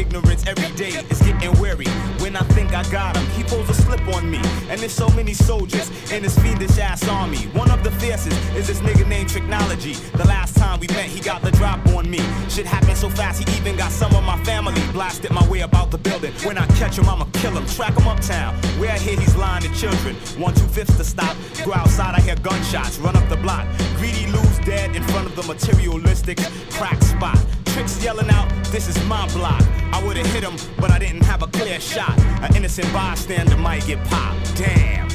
Ignorance 0.07 0.45
every 0.47 0.75
day 0.75 0.91
is 1.09 1.21
getting 1.21 1.59
weary. 1.59 1.87
When 2.23 2.35
I 2.35 2.41
think 2.55 2.73
I 2.73 2.83
got 2.89 3.17
him, 3.17 3.25
he 3.31 3.43
pulls 3.43 3.69
a 3.69 3.73
slip 3.73 4.01
on 4.15 4.29
me. 4.29 4.39
And 4.69 4.79
there's 4.79 4.93
so 4.93 5.09
many 5.09 5.33
soldiers 5.33 5.89
in 6.11 6.23
this 6.23 6.37
fiendish 6.39 6.77
ass 6.77 7.07
army. 7.07 7.43
One 7.61 7.69
of 7.69 7.83
the 7.83 7.91
fiercest 7.91 8.37
is 8.55 8.67
this 8.67 8.79
nigga 8.79 9.07
named 9.07 9.29
Technology. 9.29 9.93
The 9.93 10.27
last 10.27 10.55
time 10.55 10.79
we 10.79 10.87
met, 10.87 11.05
he 11.05 11.19
got 11.19 11.41
the 11.41 11.51
drop 11.51 11.85
on 11.87 12.09
me. 12.09 12.19
Shit 12.49 12.65
happened 12.65 12.97
so 12.97 13.09
fast, 13.09 13.43
he 13.43 13.57
even 13.57 13.75
got 13.75 13.91
some 13.91 14.13
of 14.15 14.23
my 14.23 14.41
family 14.43 14.81
blasted 14.93 15.31
my 15.31 15.45
way 15.49 15.61
about 15.61 15.91
the 15.91 15.97
building. 15.97 16.31
When 16.43 16.57
I 16.57 16.65
catch 16.79 16.97
him, 16.97 17.09
I'ma 17.09 17.25
kill 17.33 17.51
him, 17.51 17.65
track 17.67 17.97
him 17.97 18.07
uptown. 18.07 18.55
Where 18.79 18.91
I 18.91 18.97
hear 18.97 19.19
he's 19.19 19.35
lying 19.35 19.63
to 19.63 19.73
children. 19.73 20.15
One, 20.37 20.53
two 20.53 20.67
fifths 20.67 20.95
to 20.97 21.03
stop. 21.03 21.35
Go 21.65 21.73
outside, 21.73 22.15
I 22.15 22.21
hear 22.21 22.35
gunshots, 22.35 22.97
run 22.99 23.15
up 23.17 23.27
the 23.27 23.37
block. 23.37 23.67
Greedy 23.97 24.27
lose 24.27 24.59
dead 24.59 24.95
in 24.95 25.03
front 25.03 25.27
of 25.27 25.35
the 25.35 25.43
materialistic 25.43 26.37
crack 26.71 27.01
spot. 27.01 27.37
Tricks 27.77 28.03
yelling 28.03 28.27
out, 28.31 28.49
this 28.71 28.87
is 28.87 28.97
my 29.05 29.27
block. 29.33 29.61
I 29.93 30.03
would've 30.03 30.25
hit 30.33 30.43
him, 30.43 30.55
but 30.79 30.89
I 30.89 30.97
didn't 30.97 31.23
have 31.25 31.43
a 31.43 31.47
clear 31.47 31.79
shot. 31.79 32.17
An 32.41 32.55
innocent 32.55 32.91
bystander 32.91 33.55
might 33.55 33.85
get 33.85 34.03
popped. 34.05 34.57
Damn. 34.57 35.07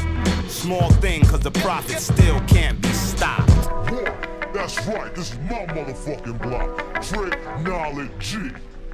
Small 0.48 0.88
thing, 0.92 1.24
cause 1.24 1.40
the 1.40 1.50
prophet 1.50 1.98
still 1.98 2.38
can't 2.42 2.80
be 2.80 2.90
stopped. 2.90 3.48
That's 4.54 4.78
right, 4.86 5.12
this 5.12 5.32
is 5.32 5.38
my 5.40 5.66
motherfucking 5.74 6.40
block. 6.40 7.02
Dre 7.02 7.30
Knowledge 7.64 8.10
G. 8.20 8.38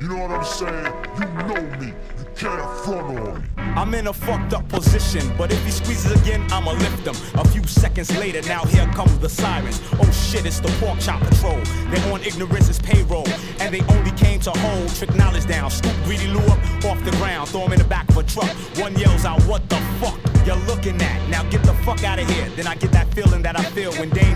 You 0.01 0.09
know 0.09 0.17
what 0.17 0.31
I'm 0.31 0.45
saying? 0.47 0.95
You 1.19 1.27
know 1.47 1.79
me. 1.79 1.93
I'm 2.41 3.95
in 3.95 4.07
a 4.07 4.13
fucked 4.13 4.53
up 4.55 4.69
position, 4.69 5.29
but 5.37 5.53
if 5.53 5.65
he 5.65 5.73
squeezes 5.73 6.13
again, 6.23 6.47
I'ma 6.53 6.73
lift 6.73 7.05
him. 7.05 7.17
A 7.41 7.47
few 7.49 7.65
seconds 7.65 8.17
later, 8.17 8.43
now 8.49 8.65
here 8.65 8.87
comes 8.95 9.19
the 9.19 9.29
sirens. 9.29 9.81
Oh 9.95 10.09
shit, 10.11 10.47
it's 10.47 10.61
the 10.61 10.69
pork 10.79 11.01
chop 11.01 11.21
patrol. 11.21 11.61
They're 11.91 12.13
on 12.13 12.21
ignorance's 12.21 12.79
payroll, 12.79 13.27
and 13.59 13.75
they 13.75 13.81
only 13.93 14.13
came 14.13 14.39
to 14.41 14.51
hold 14.51 14.89
trick 14.95 15.15
knowledge 15.17 15.47
down. 15.47 15.71
Scoop 15.71 15.95
greedy 16.05 16.29
Lou 16.29 16.41
up 16.47 16.85
off 16.85 17.05
the 17.05 17.11
ground, 17.19 17.49
throw 17.49 17.67
him 17.67 17.73
in 17.73 17.79
the 17.79 17.85
back 17.85 18.09
of 18.09 18.17
a 18.17 18.23
truck. 18.23 18.51
One 18.79 18.95
yells 18.97 19.25
out, 19.25 19.43
What 19.43 19.69
the 19.69 19.77
fuck? 20.01 20.19
You're 20.47 20.57
looking 20.67 21.01
at. 21.03 21.29
Now 21.29 21.43
get 21.51 21.63
the 21.65 21.75
fuck 21.85 22.05
out 22.05 22.19
of 22.19 22.31
here. 22.31 22.49
Then 22.57 22.67
I 22.67 22.77
get 22.77 22.93
that 22.93 23.13
feeling 23.15 23.43
that 23.43 23.59
I 23.59 23.63
feel 23.65 23.93
when 23.95 24.17
air. 24.17 24.28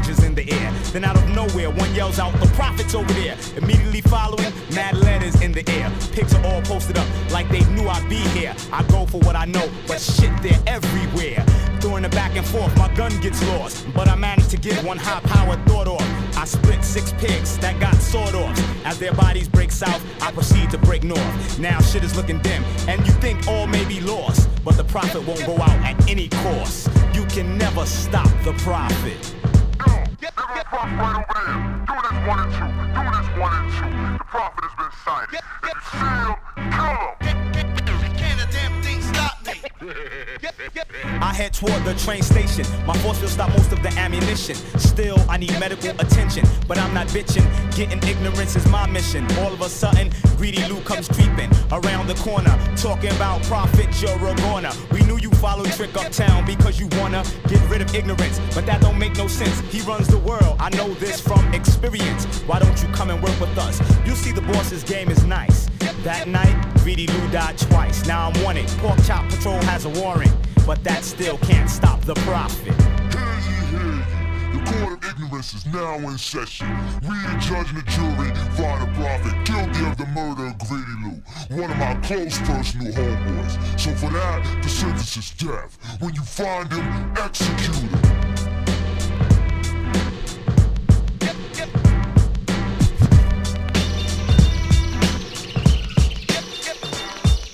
Then 0.93 1.05
out 1.05 1.17
of 1.17 1.27
nowhere, 1.31 1.71
one 1.71 1.95
yells 1.95 2.19
out, 2.19 2.39
The 2.39 2.47
prophet's 2.49 2.95
over 2.95 3.11
there. 3.15 3.37
Immediately 3.57 4.03
following, 4.03 4.53
mad 4.75 4.95
letters 4.99 5.41
in 5.41 5.51
the 5.53 5.67
air. 5.71 5.91
Pics 6.13 6.35
are 6.35 6.45
all 6.45 6.61
posted 6.63 6.99
up 6.99 7.09
like 7.31 7.49
they 7.49 7.65
knew 7.71 7.89
I'd 7.89 8.07
be 8.11 8.17
here. 8.37 8.55
I 8.71 8.83
go 8.85 9.07
for 9.07 9.19
what 9.21 9.35
I 9.35 9.47
know, 9.47 9.71
but 9.87 10.01
shit, 10.01 10.31
they're 10.43 10.63
everywhere. 10.67 11.45
Throwing 11.81 12.05
it 12.05 12.13
back 12.13 12.37
and 12.37 12.47
forth, 12.47 12.77
my 12.77 12.93
gun 12.95 13.19
gets 13.21 13.43
lost. 13.49 13.87
But 13.95 14.07
I 14.09 14.17
managed 14.17 14.51
to 14.51 14.59
get 14.59 14.85
one 14.85 14.99
high 14.99 15.21
powered 15.21 15.67
thought 15.67 15.89
off. 15.89 16.37
I 16.37 16.45
split 16.45 16.85
six 16.85 17.13
pigs 17.13 17.57
that 17.59 17.81
got 17.81 17.95
sawed 17.95 18.35
off. 18.35 18.85
As 18.85 18.99
their 18.99 19.15
bodies 19.15 19.49
break 19.49 19.73
south, 19.73 20.05
I 20.23 20.31
proceed 20.31 20.71
to 20.73 20.79
break 20.79 21.05
north. 21.05 21.59
Now 21.59 21.81
shit 21.81 22.05
is 22.05 22.15
looking 22.17 22.39
dim, 22.41 22.63
and 22.87 23.05
you 23.07 23.13
think 23.15 23.49
all 23.49 23.67
may 23.67 23.85
be 23.87 24.01
lost. 24.01 24.49
But 24.63 24.77
the 24.77 24.85
prophet 24.85 25.27
won't 25.27 25.45
go 25.47 25.55
out 25.55 25.79
at 25.85 26.11
any 26.11 26.29
cost. 26.29 26.91
You 27.15 27.25
can 27.25 27.57
never 27.57 27.87
stop 27.87 28.31
the 28.45 28.53
prophet. 28.59 29.35
Yo, 30.53 30.59
get 30.59 30.71
the 30.71 30.77
right 30.77 31.17
over 31.17 31.33
there. 31.47 31.57
Do 31.87 31.95
this 32.03 32.19
one 32.29 32.41
and 32.41 32.53
two. 32.53 32.69
Do 32.93 33.03
this 33.09 33.29
one 33.41 33.53
and 33.57 33.73
two. 33.73 34.19
The 34.19 34.25
prophet 34.25 34.65
has 34.65 34.75
been 34.77 34.93
sighted. 35.03 35.41
It's 35.65 35.87
sealed. 35.93 36.39
Kill 36.73 36.93
him. 36.93 37.22
I 41.21 41.33
head 41.35 41.53
toward 41.55 41.85
the 41.85 41.95
train 41.95 42.23
station. 42.23 42.65
My 42.87 42.97
force 42.99 43.21
will 43.21 43.29
stop 43.29 43.51
most 43.51 43.73
of 43.73 43.83
the 43.83 43.89
ammunition. 43.99 44.55
Still, 44.79 45.19
I 45.29 45.37
need 45.37 45.59
medical 45.59 45.91
attention, 46.01 46.45
but 46.69 46.79
I'm 46.79 46.95
not 46.95 47.09
bitching. 47.09 47.47
Getting 47.75 48.03
ignorance 48.09 48.55
is 48.55 48.67
my 48.69 48.87
mission. 48.87 49.27
All 49.39 49.53
of 49.53 49.61
a 49.61 49.69
sudden, 49.69 50.11
greedy 50.37 50.65
Lou 50.69 50.81
comes 50.83 51.09
creeping 51.09 51.51
around 51.73 52.07
the 52.07 52.15
corner, 52.17 52.57
talking 52.77 53.11
about 53.11 53.43
Prophet 53.45 53.91
Joe 53.93 54.17
Rogona. 54.19 54.73
We 54.93 55.03
knew 55.03 55.19
you 55.19 55.31
followed 55.33 55.73
Trick 55.73 55.97
Uptown 55.97 56.45
because 56.45 56.79
you 56.79 56.89
wanna 57.01 57.25
get 57.49 57.61
rid 57.69 57.83
of 57.83 57.95
ignorance, 57.95 58.41
but 58.55 58.67
that 58.67 58.81
don't 58.81 58.99
make 58.99 59.17
no 59.17 59.27
sense. 59.27 59.59
He 59.73 59.81
runs 59.81 60.07
the 60.07 60.19
world. 60.19 60.57
I 60.61 60.71
know 60.71 60.95
this 60.95 61.21
from 61.21 61.53
experience. 61.55 62.25
Why 62.47 62.59
don't 62.59 62.81
you 62.83 62.89
come 62.89 63.11
and 63.11 63.23
work 63.23 63.39
with 63.41 63.57
us? 63.59 63.81
You 64.07 64.15
see, 64.15 64.33
the 64.33 64.43
boss's 64.43 64.85
game 64.85 65.11
is 65.11 65.25
nice. 65.25 65.69
That 66.05 66.27
night, 66.27 66.57
Greedy 66.79 67.07
Lou 67.07 67.29
died 67.31 67.57
twice. 67.59 68.07
Now 68.07 68.29
I'm 68.29 68.43
wanted. 68.43 68.69
Pork 68.79 68.99
Chop 69.05 69.29
Patrol 69.31 69.63
has 69.63 69.85
a 69.85 69.89
warrant, 69.89 70.33
but 70.67 70.83
that 70.85 71.05
still 71.05 71.39
can't 71.39 71.69
stop 71.69 72.01
the 72.03 72.15
prophet. 72.27 72.75
Hear 73.13 73.35
ye, 73.47 73.57
hear 73.71 73.93
ye. 73.93 74.59
The 74.59 74.71
court 74.71 75.05
of 75.05 75.11
ignorance 75.11 75.55
is 75.55 75.67
now 75.67 75.97
in 75.97 76.19
session. 76.19 76.69
We, 77.03 77.17
the 77.27 77.39
judge 77.41 77.69
and 77.71 77.79
the 77.79 77.87
jury, 77.91 78.31
find 78.57 78.83
the 78.83 78.93
prophet 78.95 79.35
guilty 79.45 79.85
of 79.87 79.97
the 79.97 80.07
murder 80.15 80.47
of 80.49 80.59
Greedy 80.59 80.97
Lou, 81.03 81.57
one 81.61 81.71
of 81.71 81.77
my 81.79 81.95
close 82.03 82.39
personal 82.39 82.93
homeboys. 82.93 83.81
So 83.81 83.91
for 83.95 84.11
that, 84.11 84.63
the 84.63 84.69
sentence 84.69 85.17
is 85.17 85.31
death. 85.33 85.79
When 86.01 86.15
you 86.15 86.23
find 86.23 86.71
him, 86.73 87.15
execute 87.17 87.77
him. 87.77 88.33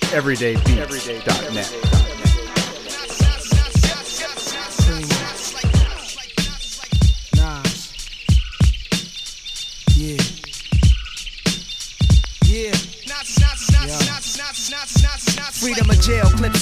everydaybeats.net. 0.08 1.52
Nas. 1.52 1.97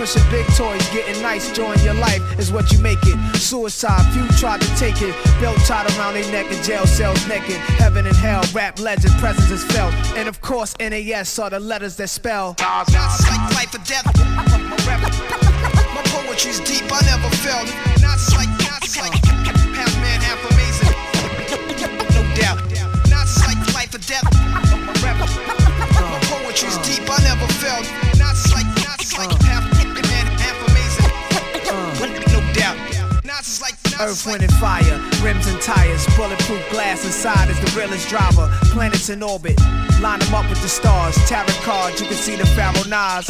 Pushing 0.00 0.30
big 0.30 0.46
toys, 0.56 0.80
getting 0.94 1.20
nice, 1.20 1.52
join 1.52 1.78
your 1.80 1.92
life 1.92 2.22
is 2.38 2.50
what 2.50 2.72
you 2.72 2.78
make 2.78 3.00
it. 3.02 3.18
Suicide, 3.36 4.00
few 4.14 4.26
tried 4.38 4.62
to 4.62 4.76
take 4.76 5.02
it. 5.02 5.14
Belt 5.42 5.58
tied 5.66 5.90
around 5.98 6.14
their 6.14 6.24
neck 6.32 6.50
in 6.50 6.62
jail 6.62 6.86
cells 6.86 7.20
naked. 7.28 7.58
Heaven 7.76 8.06
and 8.06 8.16
hell, 8.16 8.42
rap 8.54 8.80
legend, 8.80 9.12
presence 9.20 9.50
is 9.50 9.62
felt. 9.64 9.92
And 10.16 10.26
of 10.26 10.40
course, 10.40 10.74
NAS 10.80 11.38
are 11.38 11.50
the 11.50 11.60
letters 11.60 11.96
that 11.96 12.08
spell. 12.08 12.56
Not 12.60 12.88
like 12.88 13.52
life 13.52 13.74
or 13.74 13.84
death. 13.84 14.06
My 15.92 16.02
poetry's 16.06 16.60
deep, 16.60 16.88
I 16.90 17.04
never 17.04 17.28
felt. 17.44 17.68
Not 18.00 18.16
like, 18.32 18.48
not 18.64 18.80
like 18.96 19.20
half 19.76 19.94
man, 20.00 20.20
half 20.22 20.40
amazing. 20.50 20.96
No 22.16 22.22
doubt. 22.40 22.56
Not 23.10 23.28
like 23.44 23.74
life 23.74 23.94
or 23.94 24.00
death. 24.08 24.24
My 25.02 25.12
my 25.12 26.20
poetry's 26.24 26.78
deep, 26.88 27.04
I 27.06 27.22
never 27.22 27.46
felt. 27.52 27.99
Earth, 34.00 34.24
wind, 34.24 34.42
and 34.42 34.52
fire, 34.54 34.98
rims 35.22 35.46
and 35.46 35.60
tires, 35.60 36.06
bulletproof 36.16 36.64
glass 36.70 37.04
inside 37.04 37.50
is 37.50 37.60
the 37.60 37.78
realest 37.78 38.08
driver. 38.08 38.48
Planets 38.72 39.10
in 39.10 39.22
orbit, 39.22 39.60
line 40.00 40.18
them 40.20 40.34
up 40.34 40.48
with 40.48 40.62
the 40.62 40.68
stars. 40.68 41.14
Tarot 41.28 41.52
cards, 41.60 42.00
you 42.00 42.06
can 42.06 42.16
see 42.16 42.34
the 42.34 42.46
Pharaoh 42.56 42.88
Nas. 42.88 43.28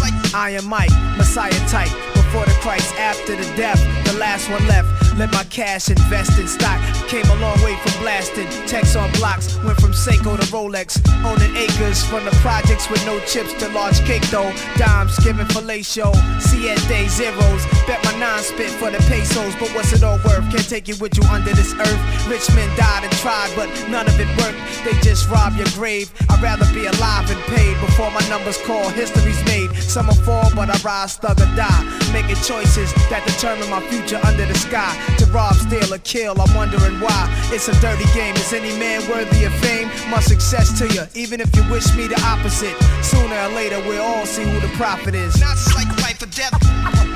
like 0.00 0.14
Iron 0.32 0.66
Mike, 0.66 0.92
Messiah 1.18 1.50
type. 1.66 1.90
Before 2.14 2.44
the 2.44 2.51
Christ, 2.62 2.94
after 2.94 3.36
the 3.36 3.44
death, 3.56 3.82
the 4.06 4.16
last 4.18 4.48
one 4.48 4.64
left. 4.68 4.88
Let 5.18 5.32
my 5.32 5.44
cash 5.44 5.90
invest 5.90 6.38
in 6.38 6.48
stock. 6.48 6.80
Came 7.08 7.26
a 7.26 7.36
long 7.36 7.60
way 7.62 7.76
from 7.76 8.00
blasting. 8.00 8.48
Text 8.66 8.96
on 8.96 9.10
blocks, 9.12 9.56
went 9.62 9.78
from 9.78 9.92
Seiko 9.92 10.38
to 10.40 10.46
Rolex. 10.54 10.96
Owning 11.26 11.54
acres 11.56 12.02
from 12.06 12.24
the 12.24 12.30
projects 12.40 12.88
with 12.88 13.04
no 13.04 13.20
chips 13.26 13.52
to 13.54 13.68
large 13.70 13.98
cake 14.06 14.22
though. 14.30 14.50
Dimes 14.76 15.18
giving 15.18 15.44
fellatio. 15.46 16.14
Siete 16.40 17.10
zeros. 17.10 17.62
Bet 17.86 18.02
my 18.04 18.16
nine 18.18 18.42
spit 18.42 18.70
for 18.70 18.90
the 18.90 18.98
pesos. 19.10 19.54
But 19.56 19.68
what's 19.74 19.92
it 19.92 20.02
all 20.02 20.16
worth? 20.24 20.48
Can't 20.50 20.68
take 20.68 20.88
it 20.88 21.00
with 21.00 21.14
you 21.18 21.24
under 21.28 21.52
this 21.52 21.74
earth. 21.74 22.28
Rich 22.30 22.48
men 22.54 22.70
died 22.78 23.04
and 23.04 23.12
tried, 23.18 23.52
but 23.54 23.68
none 23.90 24.06
of 24.06 24.18
it 24.18 24.30
worked. 24.38 24.56
They 24.84 24.96
just 25.02 25.28
rob 25.28 25.54
your 25.56 25.68
grave. 25.74 26.10
I'd 26.30 26.40
rather 26.40 26.66
be 26.72 26.86
alive 26.86 27.28
and 27.28 27.40
paid 27.52 27.78
before 27.84 28.10
my 28.12 28.26
numbers 28.30 28.56
call. 28.62 28.88
History's 28.88 29.44
made. 29.44 29.74
Some 29.74 30.06
will 30.06 30.14
fall, 30.24 30.48
but 30.54 30.70
I 30.70 30.78
rise, 30.80 31.16
thug 31.18 31.38
or 31.38 31.50
die. 31.54 31.82
Make 32.12 32.22
Making 32.22 32.36
choices 32.52 32.92
that 33.08 33.24
determine 33.24 33.68
my 33.70 33.80
future 33.88 34.20
under 34.28 34.44
the 34.44 34.54
sky. 34.54 34.92
To 35.18 35.24
rob, 35.32 35.54
steal, 35.54 35.88
or 35.92 35.98
kill, 36.04 36.36
I'm 36.40 36.52
wondering 36.54 37.00
why. 37.00 37.22
It's 37.48 37.68
a 37.68 37.76
dirty 37.80 38.04
game. 38.12 38.34
Is 38.36 38.52
any 38.52 38.72
man 38.78 39.00
worthy 39.08 39.44
of 39.44 39.54
fame? 39.64 39.88
My 40.10 40.20
success 40.20 40.76
to 40.78 40.84
you, 40.92 41.04
even 41.14 41.40
if 41.40 41.48
you 41.56 41.64
wish 41.70 41.88
me 41.96 42.06
the 42.08 42.20
opposite. 42.28 42.76
Sooner 43.02 43.38
or 43.44 43.48
later, 43.56 43.80
we'll 43.88 44.02
all 44.02 44.26
see 44.26 44.44
who 44.44 44.60
the 44.60 44.72
prophet 44.76 45.14
is. 45.14 45.40
Not 45.40 45.56
like 45.74 45.88
life 46.04 46.20
or 46.20 46.30
death. 46.36 46.52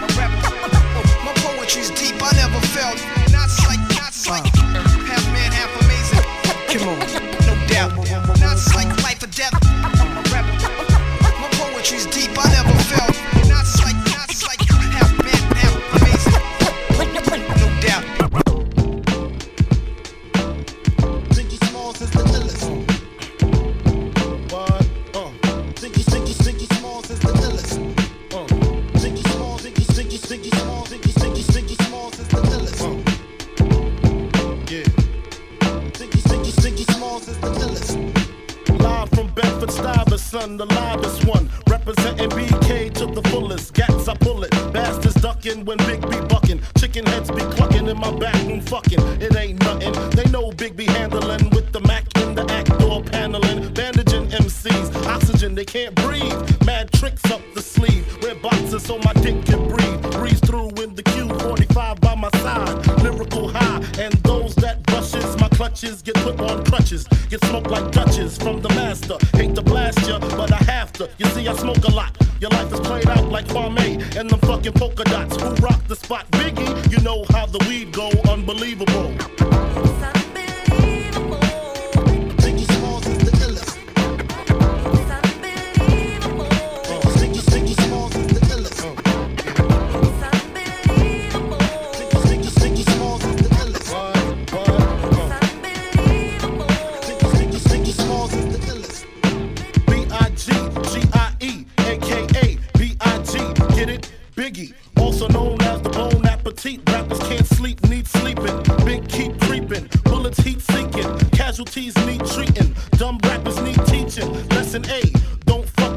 My 0.00 0.08
rap, 0.16 0.32
my 1.26 1.32
poetry's 1.44 1.90
deep. 1.90 2.16
I 2.20 2.32
never 2.40 2.60
felt. 2.72 2.96
Not 3.36 3.52
like, 3.68 3.82
not 4.00 4.14
like 4.32 4.46
uh. 4.56 4.80
half 5.04 5.24
man, 5.36 5.52
half 5.52 5.72
amazing. 5.84 6.24
Come 6.72 6.88
on. 6.88 7.35
And 63.98 64.12
those 64.24 64.54
that 64.56 64.82
brushes 64.82 65.36
my 65.40 65.48
clutches 65.48 66.02
get 66.02 66.16
put 66.16 66.38
on 66.40 66.64
crutches. 66.66 67.04
Get 67.30 67.42
smoked 67.46 67.70
like 67.70 67.90
Dutches 67.92 68.36
from 68.36 68.60
the 68.60 68.68
master. 68.70 69.16
Hate 69.32 69.54
to 69.54 69.62
blast 69.62 70.06
ya, 70.06 70.18
but 70.18 70.52
I 70.52 70.62
have 70.64 70.92
to. 70.94 71.08
You 71.18 71.26
see, 71.26 71.48
I 71.48 71.54
smoke 71.54 71.84
a 71.84 71.90
lot. 71.90 72.16
Your 72.40 72.50
life 72.50 72.70
is 72.72 72.80
played 72.80 73.08
out 73.08 73.30
like 73.30 73.46
Kwame 73.46 74.16
and 74.16 74.28
the 74.28 74.36
fucking 74.46 74.74
polka 74.74 75.04
dots. 75.04 75.40
Who 75.40 75.48
rock 75.56 75.82
the 75.88 75.96
spot? 75.96 76.30
Biggie, 76.32 76.92
you 76.92 77.02
know 77.02 77.24
how 77.30 77.46
the 77.46 77.58
weed 77.66 77.92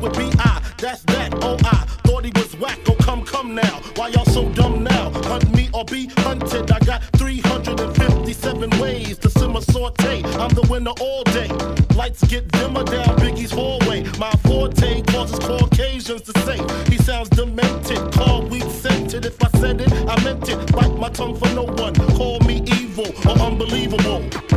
with 0.01 0.17
B-I, 0.17 0.61
that's 0.77 1.03
that, 1.03 1.33
oh 1.43 1.57
I. 1.63 1.85
Thought 2.03 2.25
he 2.25 2.31
was 2.35 2.55
whack, 2.57 2.79
oh 2.87 2.95
come, 2.95 3.23
come 3.23 3.55
now. 3.55 3.81
Why 3.95 4.07
y'all 4.09 4.25
so 4.25 4.49
dumb 4.49 4.83
now? 4.83 5.11
Hunt 5.25 5.53
me 5.55 5.69
or 5.73 5.85
be 5.85 6.07
hunted, 6.17 6.71
I 6.71 6.79
got 6.79 7.03
357 7.17 8.79
ways 8.79 9.17
to 9.19 9.29
simmer 9.29 9.61
saute. 9.61 10.23
I'm 10.23 10.49
the 10.49 10.65
winner 10.69 10.93
all 10.99 11.23
day. 11.25 11.49
Lights 11.95 12.23
get 12.27 12.47
dimmer 12.51 12.83
down 12.83 13.15
Biggie's 13.17 13.51
hallway. 13.51 14.03
My 14.17 14.31
forte 14.43 15.01
causes 15.03 15.39
Caucasians 15.39 16.21
to 16.21 16.39
say 16.41 16.57
he 16.89 16.97
sounds 16.97 17.29
demented. 17.29 18.11
Call 18.13 18.43
weed 18.47 18.69
scented. 18.71 19.25
If 19.25 19.43
I 19.43 19.49
said 19.59 19.81
it, 19.81 19.91
I 20.07 20.23
meant 20.23 20.47
it. 20.49 20.71
Bite 20.71 20.97
my 20.97 21.09
tongue 21.09 21.35
for 21.35 21.49
no 21.49 21.63
one. 21.63 21.93
Call 22.17 22.39
me 22.41 22.63
evil 22.79 23.07
or 23.27 23.37
unbelievable. 23.39 24.48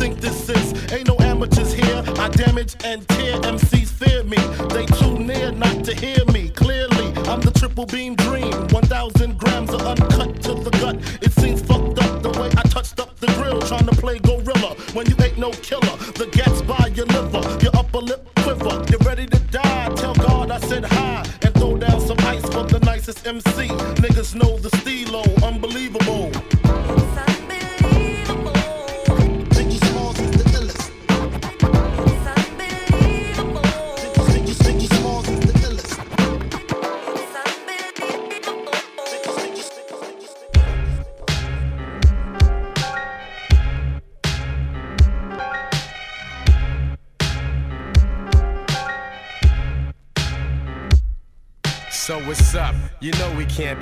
think 0.00 0.18
this 0.18 0.48
is? 0.48 0.92
Ain't 0.92 1.08
no 1.08 1.16
amateurs 1.20 1.74
here. 1.74 2.02
I 2.16 2.28
damage 2.30 2.74
and 2.84 3.06
tear. 3.08 3.36
MCs 3.52 3.90
fear 4.00 4.24
me. 4.24 4.38
They 4.74 4.86
too 4.86 5.18
near 5.18 5.52
not 5.52 5.84
to 5.84 5.94
hear 5.94 6.24
me 6.32 6.48
clearly. 6.48 7.08
I'm 7.28 7.42
the 7.42 7.52
triple 7.54 7.84
beam 7.84 8.14
dream. 8.16 8.50
1,000 8.68 9.36
grams 9.36 9.74
of 9.74 9.82
uncut 9.82 10.42
to 10.44 10.54
the 10.54 10.70
gut. 10.80 10.96
It 11.20 11.32
seems 11.32 11.60
fucked 11.60 11.98
up 12.02 12.22
the 12.22 12.30
way 12.40 12.48
I 12.56 12.62
touched 12.76 12.98
up 12.98 13.14
the 13.20 13.26
grill. 13.36 13.60
Trying 13.60 13.88
to 13.92 13.96
play 14.04 14.18
gorilla 14.20 14.74
when 14.94 15.04
you 15.06 15.16
ain't 15.22 15.36
no 15.36 15.50
killer. 15.68 15.96
The 16.20 16.28
gas 16.32 16.62
by 16.62 16.86
your 16.96 17.06
liver. 17.16 17.42
Your 17.62 17.76
upper 17.76 17.98
lip 17.98 18.26
quiver. 18.36 18.74
You're 18.88 19.04
ready 19.10 19.26
to 19.26 19.38
die. 19.52 19.92
Tell 19.96 20.14
God 20.14 20.50
I 20.50 20.60
said 20.60 20.86
hi. 20.86 21.26
And 21.42 21.52
throw 21.54 21.76
down 21.76 22.00
some 22.00 22.20
ice 22.20 22.46
for 22.54 22.64
the 22.64 22.80
nicest 22.80 23.26
MC. 23.26 23.68
Niggas 24.04 24.34
know 24.34 24.56
the 24.56 24.70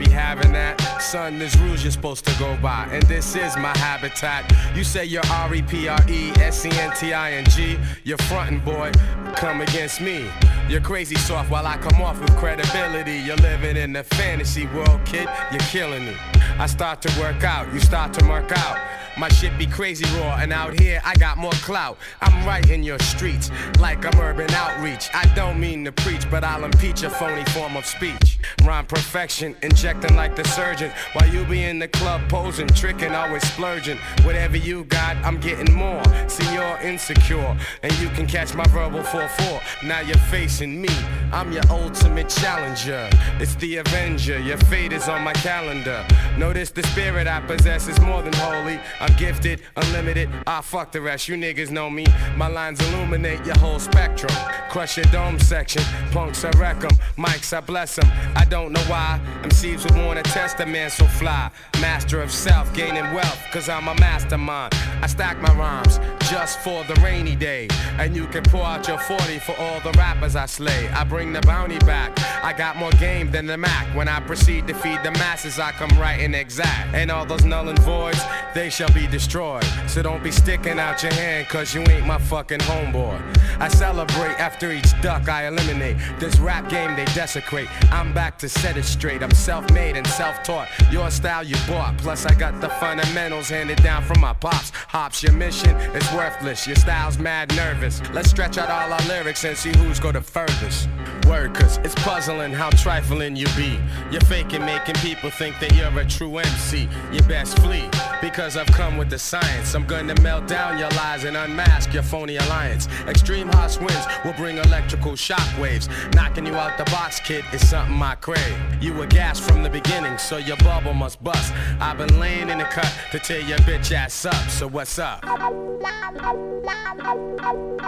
having 0.08 0.52
that. 0.52 0.80
Son, 1.00 1.38
there's 1.38 1.58
rules 1.60 1.82
you're 1.82 1.92
supposed 1.92 2.26
to 2.26 2.38
go 2.38 2.56
by, 2.62 2.88
and 2.90 3.02
this 3.04 3.36
is 3.36 3.56
my 3.56 3.76
habitat. 3.78 4.52
You 4.76 4.84
say 4.84 5.04
you're 5.04 5.26
R-E-P-R-E-S-E-N-T-I-N-G. 5.26 7.78
You're 8.04 8.18
frontin', 8.18 8.64
boy. 8.64 8.92
Come 9.36 9.60
against 9.60 10.00
me. 10.00 10.30
You're 10.68 10.80
crazy 10.80 11.16
soft 11.16 11.50
while 11.50 11.66
I 11.66 11.76
come 11.78 12.00
off 12.02 12.20
with 12.20 12.36
credibility. 12.36 13.18
You're 13.18 13.36
living 13.36 13.76
in 13.76 13.92
the 13.92 14.04
fantasy 14.04 14.66
world, 14.66 15.00
kid. 15.04 15.28
You're 15.50 15.60
killing 15.60 16.04
me. 16.04 16.16
I 16.58 16.66
start 16.66 17.02
to 17.02 17.20
work 17.20 17.44
out, 17.44 17.72
you 17.72 17.80
start 17.80 18.12
to 18.14 18.24
mark 18.24 18.50
out. 18.50 18.78
My 19.18 19.28
shit 19.28 19.58
be 19.58 19.66
crazy 19.66 20.04
raw, 20.20 20.36
and 20.36 20.52
out 20.52 20.78
here 20.78 21.02
I 21.04 21.16
got 21.16 21.38
more 21.38 21.52
clout. 21.52 21.98
I'm 22.20 22.46
right 22.46 22.68
in 22.70 22.84
your 22.84 23.00
streets, 23.00 23.50
like 23.80 24.04
I'm 24.04 24.20
urban 24.20 24.48
outreach. 24.52 25.08
I 25.12 25.24
don't 25.34 25.58
mean 25.58 25.84
to 25.86 25.92
preach, 25.92 26.30
but 26.30 26.44
I'll 26.44 26.64
impeach 26.64 27.02
a 27.02 27.10
phony 27.10 27.44
form 27.46 27.76
of 27.76 27.84
speech. 27.84 28.38
Rhyme 28.64 28.86
perfection, 28.86 29.56
injecting 29.62 30.14
like 30.14 30.36
the 30.36 30.44
surgeon. 30.44 30.92
While 31.14 31.28
you 31.28 31.44
be 31.46 31.64
in 31.64 31.80
the 31.80 31.88
club 31.88 32.28
posing, 32.28 32.68
tricking, 32.68 33.12
always 33.12 33.42
splurging. 33.52 33.98
Whatever 34.22 34.56
you 34.56 34.84
got, 34.84 35.16
I'm 35.24 35.40
getting 35.40 35.74
more. 35.74 36.02
See, 36.28 36.54
you're 36.54 36.78
insecure, 36.78 37.56
and 37.82 37.92
you 37.98 38.08
can 38.10 38.26
catch 38.26 38.54
my 38.54 38.66
verbal 38.68 39.02
4-4. 39.02 39.84
Now 39.84 40.00
you're 40.00 40.16
facing 40.30 40.80
me, 40.80 40.94
I'm 41.32 41.50
your 41.50 41.64
ultimate 41.70 42.28
challenger. 42.28 43.10
It's 43.40 43.56
the 43.56 43.78
Avenger, 43.78 44.38
your 44.38 44.58
fate 44.58 44.92
is 44.92 45.08
on 45.08 45.22
my 45.22 45.32
calendar. 45.32 46.06
Notice 46.36 46.70
the 46.70 46.84
spirit 46.84 47.26
I 47.26 47.40
possess 47.40 47.88
is 47.88 47.98
more 48.00 48.22
than 48.22 48.32
holy. 48.34 48.78
I'm 49.00 49.07
gifted, 49.16 49.62
unlimited, 49.76 50.28
I 50.46 50.60
fuck 50.60 50.92
the 50.92 51.00
rest. 51.00 51.28
You 51.28 51.36
niggas 51.36 51.70
know 51.70 51.88
me. 51.90 52.06
My 52.36 52.48
lines 52.48 52.80
illuminate 52.80 53.44
your 53.46 53.58
whole 53.58 53.78
spectrum. 53.78 54.32
Crush 54.70 54.96
your 54.96 55.06
dome 55.06 55.38
section. 55.38 55.82
Punks, 56.12 56.44
I 56.44 56.50
wreck 56.58 56.82
'em. 56.84 56.96
Mics, 57.16 57.56
I 57.56 57.60
bless 57.60 57.98
'em. 57.98 58.10
I 58.36 58.44
don't 58.44 58.72
know 58.72 58.82
why. 58.82 59.20
MCs 59.42 59.84
would 59.84 59.96
wanna 59.96 60.22
test 60.22 60.60
a 60.60 60.66
man 60.66 60.90
so 60.90 61.06
fly. 61.06 61.50
Master 61.80 62.20
of 62.20 62.30
self, 62.30 62.72
gaining 62.74 63.12
wealth, 63.12 63.40
cause 63.52 63.68
I'm 63.68 63.88
a 63.88 63.94
mastermind. 63.94 64.74
I 65.02 65.06
stack 65.06 65.40
my 65.40 65.52
rhymes 65.54 66.00
just 66.30 66.58
for 66.60 66.84
the 66.84 66.94
rainy 67.00 67.36
day. 67.36 67.68
And 67.98 68.14
you 68.16 68.26
can 68.26 68.42
pour 68.44 68.64
out 68.64 68.86
your 68.88 68.98
40 68.98 69.38
for 69.38 69.56
all 69.58 69.80
the 69.80 69.92
rappers 69.98 70.36
I 70.36 70.46
slay. 70.46 70.88
I 70.88 71.04
bring 71.04 71.32
the 71.32 71.40
bounty 71.42 71.78
back. 71.80 72.18
I 72.42 72.52
got 72.52 72.76
more 72.76 72.90
game 72.92 73.30
than 73.30 73.46
the 73.46 73.56
Mac. 73.56 73.86
When 73.94 74.08
I 74.08 74.20
proceed 74.20 74.66
to 74.68 74.74
feed 74.74 75.02
the 75.02 75.12
masses, 75.12 75.58
I 75.58 75.72
come 75.72 75.90
right 75.98 76.20
and 76.20 76.34
exact. 76.34 76.94
And 76.94 77.10
all 77.10 77.24
those 77.24 77.44
null 77.44 77.68
and 77.68 77.78
voids, 77.80 78.20
they 78.54 78.70
shall 78.70 78.92
be 78.92 78.97
destroyed. 79.06 79.64
So 79.86 80.02
don't 80.02 80.22
be 80.22 80.30
sticking 80.30 80.78
out 80.78 81.02
your 81.02 81.12
hand, 81.12 81.48
cause 81.48 81.74
you 81.74 81.82
ain't 81.82 82.06
my 82.06 82.18
fucking 82.18 82.60
homeboy. 82.60 83.20
I 83.60 83.68
celebrate 83.68 84.38
after 84.40 84.72
each 84.72 85.00
duck 85.00 85.28
I 85.28 85.46
eliminate. 85.46 85.96
This 86.18 86.38
rap 86.38 86.68
game 86.68 86.94
they 86.96 87.04
desecrate. 87.06 87.68
I'm 87.92 88.12
back 88.12 88.38
to 88.38 88.48
set 88.48 88.76
it 88.76 88.84
straight. 88.84 89.22
I'm 89.22 89.30
self 89.30 89.70
made 89.72 89.96
and 89.96 90.06
self 90.06 90.42
taught. 90.42 90.68
Your 90.90 91.10
style 91.10 91.44
you 91.44 91.56
bought. 91.66 91.96
Plus, 91.98 92.26
I 92.26 92.34
got 92.34 92.60
the 92.60 92.68
fundamentals 92.68 93.48
handed 93.48 93.82
down 93.82 94.02
from 94.04 94.20
my 94.20 94.32
pops. 94.32 94.70
Hops, 94.70 95.22
your 95.22 95.32
mission 95.32 95.76
is 95.94 96.12
worthless. 96.12 96.66
Your 96.66 96.76
style's 96.76 97.18
mad 97.18 97.54
nervous. 97.56 98.00
Let's 98.12 98.30
stretch 98.30 98.58
out 98.58 98.68
all 98.70 98.92
our 98.92 99.08
lyrics 99.08 99.44
and 99.44 99.56
see 99.56 99.76
who's 99.76 100.00
go 100.00 100.12
the 100.12 100.20
furthest. 100.20 100.88
Word, 101.26 101.54
cause 101.54 101.76
it's 101.78 101.94
puzzling 101.96 102.52
how 102.52 102.70
trifling 102.70 103.36
you 103.36 103.46
be. 103.56 103.78
You're 104.10 104.22
faking, 104.22 104.64
making 104.64 104.94
people 104.96 105.30
think 105.30 105.58
that 105.60 105.74
you're 105.74 106.00
a 106.00 106.04
true 106.06 106.38
MC. 106.38 106.88
You 107.12 107.20
best 107.22 107.58
flee, 107.58 107.88
because 108.22 108.56
I've 108.56 108.70
come 108.78 108.96
with 108.96 109.10
the 109.10 109.18
science. 109.18 109.74
I'm 109.74 109.84
gonna 109.86 110.14
melt 110.22 110.46
down 110.46 110.78
your 110.78 110.90
lies 110.90 111.24
and 111.24 111.36
unmask 111.36 111.92
your 111.92 112.04
phony 112.04 112.36
alliance. 112.36 112.86
Extreme 113.08 113.48
hot 113.48 113.76
winds 113.80 114.06
will 114.24 114.34
bring 114.34 114.56
electrical 114.58 115.14
shockwaves. 115.14 115.88
Knocking 116.14 116.46
you 116.46 116.54
out 116.54 116.78
the 116.78 116.84
box, 116.84 117.18
kid, 117.18 117.44
is 117.52 117.68
something 117.68 118.00
I 118.00 118.14
crave. 118.14 118.56
You 118.80 118.94
were 118.94 119.06
gas 119.06 119.40
from 119.40 119.64
the 119.64 119.68
beginning, 119.68 120.16
so 120.16 120.36
your 120.36 120.58
bubble 120.58 120.94
must 120.94 121.22
bust. 121.24 121.52
I've 121.80 121.98
been 121.98 122.20
laying 122.20 122.50
in 122.50 122.58
the 122.58 122.66
cut 122.66 122.92
to 123.10 123.18
tear 123.18 123.40
your 123.40 123.58
bitch 123.58 123.90
ass 123.90 124.24
up, 124.24 124.48
so 124.48 124.68
what's 124.68 124.96
up? 125.00 125.22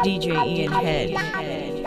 DJ 0.02 0.44
Ian 0.44 0.72
Head. 0.72 1.79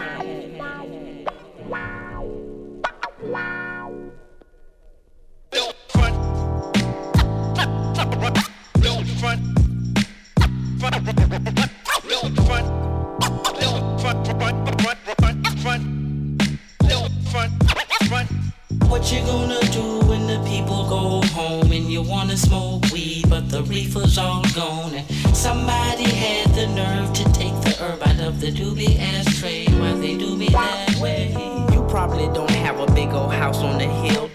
What 18.93 19.11
you 19.11 19.21
gonna 19.25 19.59
do 19.71 20.01
when 20.05 20.27
the 20.27 20.37
people 20.47 20.87
go 20.87 21.27
home 21.33 21.71
and 21.71 21.91
you 21.91 22.03
wanna 22.03 22.37
smoke 22.37 22.83
weed, 22.91 23.27
but 23.27 23.49
the 23.49 23.63
reefer's 23.63 24.19
all 24.19 24.43
gone? 24.53 24.93
And 24.93 25.35
somebody 25.35 26.03
had 26.03 26.53
the 26.53 26.67
nerve 26.67 27.11
to 27.13 27.23
take 27.33 27.59
the 27.63 27.75
herb 27.81 28.03
out 28.03 28.19
of 28.19 28.39
the 28.39 28.51
doobie 28.51 28.99
ashtray. 28.99 29.65
Why 29.79 29.93
they 29.93 30.15
do 30.15 30.37
me 30.37 30.49
that 30.49 30.95
way? 31.01 31.31
You 31.73 31.83
probably 31.89 32.27
don't 32.35 32.51
have 32.51 32.79
a 32.79 32.85
big 32.93 33.09
old 33.13 33.33
house 33.33 33.57
on 33.57 33.79
the 33.79 33.85
hill. 33.85 34.29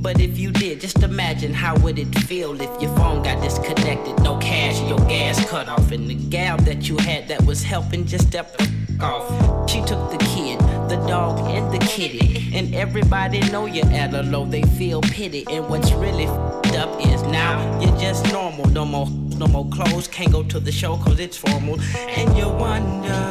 But 0.00 0.20
if 0.20 0.38
you 0.38 0.50
did, 0.50 0.80
just 0.80 1.04
imagine 1.04 1.54
how 1.54 1.78
would 1.78 2.00
it 2.00 2.12
feel 2.26 2.60
if 2.60 2.82
your 2.82 2.94
phone 2.96 3.22
got 3.22 3.40
disconnected, 3.40 4.18
no 4.24 4.38
cash, 4.38 4.80
your 4.88 4.98
gas 5.06 5.48
cut 5.48 5.68
off, 5.68 5.92
and 5.92 6.10
the 6.10 6.14
gal 6.14 6.56
that 6.58 6.88
you 6.88 6.96
had 6.98 7.28
that 7.28 7.44
was 7.46 7.62
helping 7.62 8.06
just 8.06 8.26
stepped 8.26 8.60
off. 9.00 9.70
She 9.70 9.78
took 9.84 10.10
the 10.10 10.18
kid, 10.34 10.57
the 10.88 10.96
dog, 11.06 11.38
and 11.50 11.70
the 11.72 11.78
kitty, 11.86 12.50
and 12.54 12.74
everybody 12.74 13.40
know 13.50 13.66
you're 13.66 13.86
at 13.86 14.14
a 14.14 14.22
low. 14.22 14.46
They 14.46 14.62
feel 14.62 15.02
pity, 15.02 15.44
and 15.50 15.68
what's 15.68 15.92
really 15.92 16.24
f***ed 16.24 16.76
up 16.76 17.00
is 17.06 17.22
now 17.24 17.80
you're 17.80 17.98
just 17.98 18.24
normal. 18.32 18.66
No 18.70 18.84
more, 18.84 19.08
no 19.36 19.46
more 19.46 19.68
clothes, 19.68 20.08
can't 20.08 20.32
go 20.32 20.42
to 20.44 20.58
the 20.58 20.72
show 20.72 20.96
'cause 20.96 21.20
it's 21.20 21.36
formal, 21.36 21.78
and 22.16 22.36
you 22.36 22.48
wonder 22.48 23.22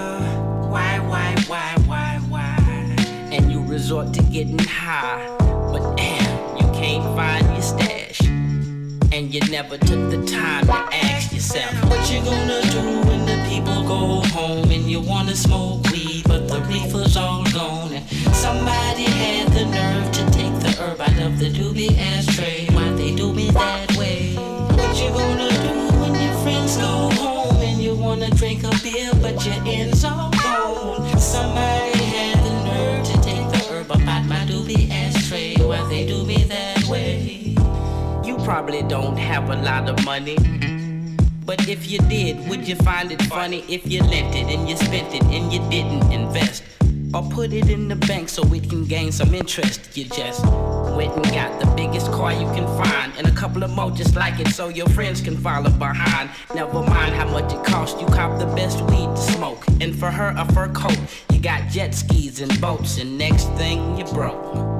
why, 0.69 0.99
why, 0.99 1.35
why, 1.47 1.73
why, 1.87 2.19
why, 2.29 2.95
and 3.31 3.51
you 3.51 3.63
resort 3.63 4.13
to 4.13 4.21
getting 4.23 4.59
high, 4.59 5.25
but 5.71 5.83
damn 5.97 6.57
you 6.57 6.67
can't 6.79 7.03
find 7.15 7.45
your 7.53 7.61
stash. 7.61 8.21
And 9.11 9.33
you 9.33 9.41
never 9.49 9.77
took 9.79 10.11
the 10.11 10.23
time 10.27 10.67
to 10.67 10.77
ask 10.93 11.33
yourself, 11.33 11.73
What 11.89 12.11
you 12.11 12.19
gonna 12.21 12.61
do 12.69 12.81
when 13.07 13.25
the 13.25 13.37
people 13.49 13.81
go 13.87 14.21
home 14.37 14.69
and 14.69 14.85
you 14.91 14.99
wanna 15.01 15.35
smoke 15.35 15.89
weed, 15.91 16.06
but 16.25 16.47
the 16.47 16.61
reefer's 16.61 17.17
all 17.17 17.43
gone? 17.51 17.93
And 17.93 18.35
somebody 18.35 19.03
had 19.03 19.49
the 19.49 19.65
nerve 19.65 20.11
to 20.13 20.23
take 20.31 20.53
the 20.59 20.75
herb 20.79 21.01
out 21.01 21.19
of 21.19 21.39
the 21.39 21.49
doobie 21.49 21.97
ashtray. 21.97 22.67
Why 22.73 22.89
they 22.91 23.13
do 23.15 23.33
me 23.33 23.51
that 23.51 23.95
way? 23.97 24.33
What 24.35 24.95
you 25.01 25.09
gonna 25.09 25.49
do 25.49 25.75
when 26.01 26.15
your 26.15 26.33
friends 26.43 26.77
go 26.77 27.09
home 27.21 27.57
and 27.61 27.81
you 27.81 27.95
wanna 27.95 28.29
drink 28.31 28.63
a 28.63 28.71
beer, 28.83 29.11
but 29.21 29.45
your 29.45 29.61
ends 29.65 30.03
all 30.03 30.31
gone? 30.31 31.19
Somebody 31.19 31.99
had 32.15 32.37
the 32.45 32.53
nerve 32.69 33.05
to 33.05 33.13
take 33.21 33.45
the 33.51 33.67
herb 33.69 33.91
out 33.91 34.25
my 34.25 34.45
doobie 34.45 34.89
ashtray. 34.89 35.55
Why 35.55 35.87
they 35.89 36.05
do 36.05 36.25
me 36.25 36.43
that 36.43 36.83
way? 36.85 37.55
You 38.23 38.37
probably 38.43 38.83
don't 38.83 39.17
have 39.17 39.49
a 39.49 39.55
lot 39.55 39.89
of 39.89 40.03
money. 40.05 40.37
But 41.47 41.69
if 41.69 41.89
you 41.89 41.99
did, 42.09 42.49
would 42.49 42.67
you 42.67 42.75
find 42.75 43.09
it 43.09 43.21
funny 43.21 43.63
if 43.69 43.89
you 43.89 44.01
lent 44.01 44.35
it 44.35 44.53
and 44.53 44.67
you 44.67 44.75
spent 44.75 45.15
it 45.15 45.23
and 45.23 45.53
you 45.53 45.59
didn't 45.69 46.11
invest? 46.11 46.61
Or 47.13 47.23
put 47.23 47.53
it 47.53 47.69
in 47.69 47.87
the 47.87 47.95
bank 47.95 48.27
so 48.27 48.43
it 48.53 48.69
can 48.69 48.83
gain 48.83 49.13
some 49.13 49.33
interest. 49.33 49.95
You 49.95 50.03
just 50.09 50.43
went 50.43 51.15
and 51.15 51.23
got 51.27 51.57
the 51.61 51.67
biggest 51.67 52.11
car 52.11 52.33
you 52.33 52.47
can 52.47 52.67
find 52.83 53.13
and 53.17 53.27
a 53.27 53.31
couple 53.31 53.63
of 53.63 53.71
more 53.71 53.91
just 53.91 54.17
like 54.17 54.41
it 54.41 54.49
so 54.49 54.67
your 54.67 54.89
friends 54.89 55.21
can 55.21 55.37
follow 55.37 55.69
behind. 55.69 56.29
Never 56.53 56.81
mind 56.81 57.15
how 57.15 57.29
much 57.29 57.53
it 57.53 57.63
costs, 57.63 58.01
you 58.01 58.07
cop 58.07 58.37
the 58.39 58.47
best 58.47 58.81
weed 58.81 59.07
to 59.07 59.31
smoke. 59.31 59.65
And 59.79 59.97
for 59.97 60.11
her, 60.11 60.33
a 60.37 60.43
fur 60.51 60.67
coat. 60.73 60.99
You 61.31 61.39
got 61.39 61.69
jet 61.69 61.95
skis 61.95 62.41
and 62.41 62.59
boats, 62.59 62.97
and 62.99 63.17
next 63.17 63.45
thing 63.51 63.97
you 63.97 64.03
broke. 64.03 64.77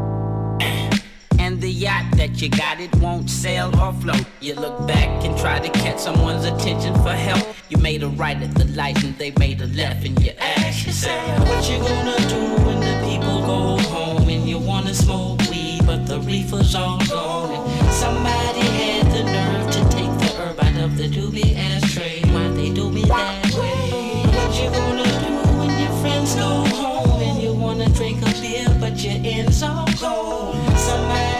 And 1.40 1.62
the 1.62 1.72
yacht 1.72 2.12
that 2.18 2.42
you 2.42 2.50
got, 2.50 2.82
it 2.82 2.94
won't 2.98 3.30
sail 3.30 3.72
or 3.80 3.94
float. 3.94 4.26
You 4.42 4.56
look 4.56 4.86
back 4.86 5.24
and 5.24 5.38
try 5.38 5.60
to 5.60 5.70
catch 5.98 6.04
someone's 6.04 6.46
attention 6.46 6.94
for 6.96 7.12
help. 7.12 7.56
You 7.70 7.78
made 7.78 8.04
a 8.04 8.08
right 8.08 8.38
at 8.38 8.54
the 8.56 8.66
light 8.66 9.04
and 9.04 9.18
they 9.18 9.32
made 9.40 9.62
a 9.62 9.68
left, 9.68 10.06
and 10.06 10.20
you 10.24 10.32
ask 10.40 10.86
yourself, 10.86 11.48
What 11.48 11.70
you 11.70 11.80
gonna 11.80 12.18
do 12.30 12.64
when 12.66 12.80
the 12.80 13.10
people 13.10 13.40
go 13.42 13.78
home 13.90 14.30
and 14.30 14.48
you 14.48 14.60
wanna 14.60 14.94
smoke 14.94 15.40
weed, 15.50 15.82
but 15.86 16.06
the 16.06 16.20
reefer's 16.20 16.76
all 16.76 17.00
gone. 17.08 17.68
And 17.80 17.94
somebody 17.94 18.62
had 18.62 19.06
the 19.12 19.24
nerve 19.24 19.72
to 19.72 19.82
take 19.96 20.14
the 20.22 20.30
herb 20.38 20.60
out 20.64 20.84
of 20.84 20.98
the 20.98 21.08
doobie 21.08 21.56
ashtray. 21.56 22.22
Why 22.32 22.48
they 22.50 22.70
do 22.70 22.90
me 22.90 23.04
that 23.04 23.54
way? 23.54 24.24
What 24.38 24.52
you 24.60 24.70
gonna 24.70 25.04
do 25.04 25.34
when 25.60 25.72
your 25.82 25.94
friends 26.02 26.36
go 26.36 26.50
home 26.82 27.22
and 27.22 27.42
you 27.42 27.54
wanna 27.54 27.90
drink 27.90 28.22
a 28.22 28.32
beer, 28.42 28.68
but 28.80 28.96
your 29.04 29.20
ends 29.24 29.64
all 29.64 29.88
gone? 30.00 30.78
Somebody 30.78 31.37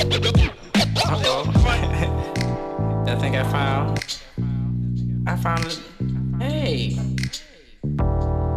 Uh-oh. 0.00 1.44
I 3.06 3.16
think 3.16 3.36
I 3.36 3.44
found. 3.44 3.98
I 5.26 5.36
found 5.36 5.66
it. 5.66 5.78
Hey. 6.40 6.96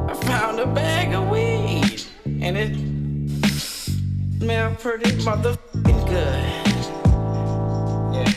I 0.08 0.14
found 0.14 0.62
a 0.62 0.68
bag 0.68 1.14
of 1.14 1.30
weed. 1.30 2.04
And 2.26 2.58
it 2.58 2.78
smelled 4.40 4.80
pretty 4.80 5.12
motherfucking 5.12 6.08
good. 6.08 6.46
Yeah. 8.16 8.34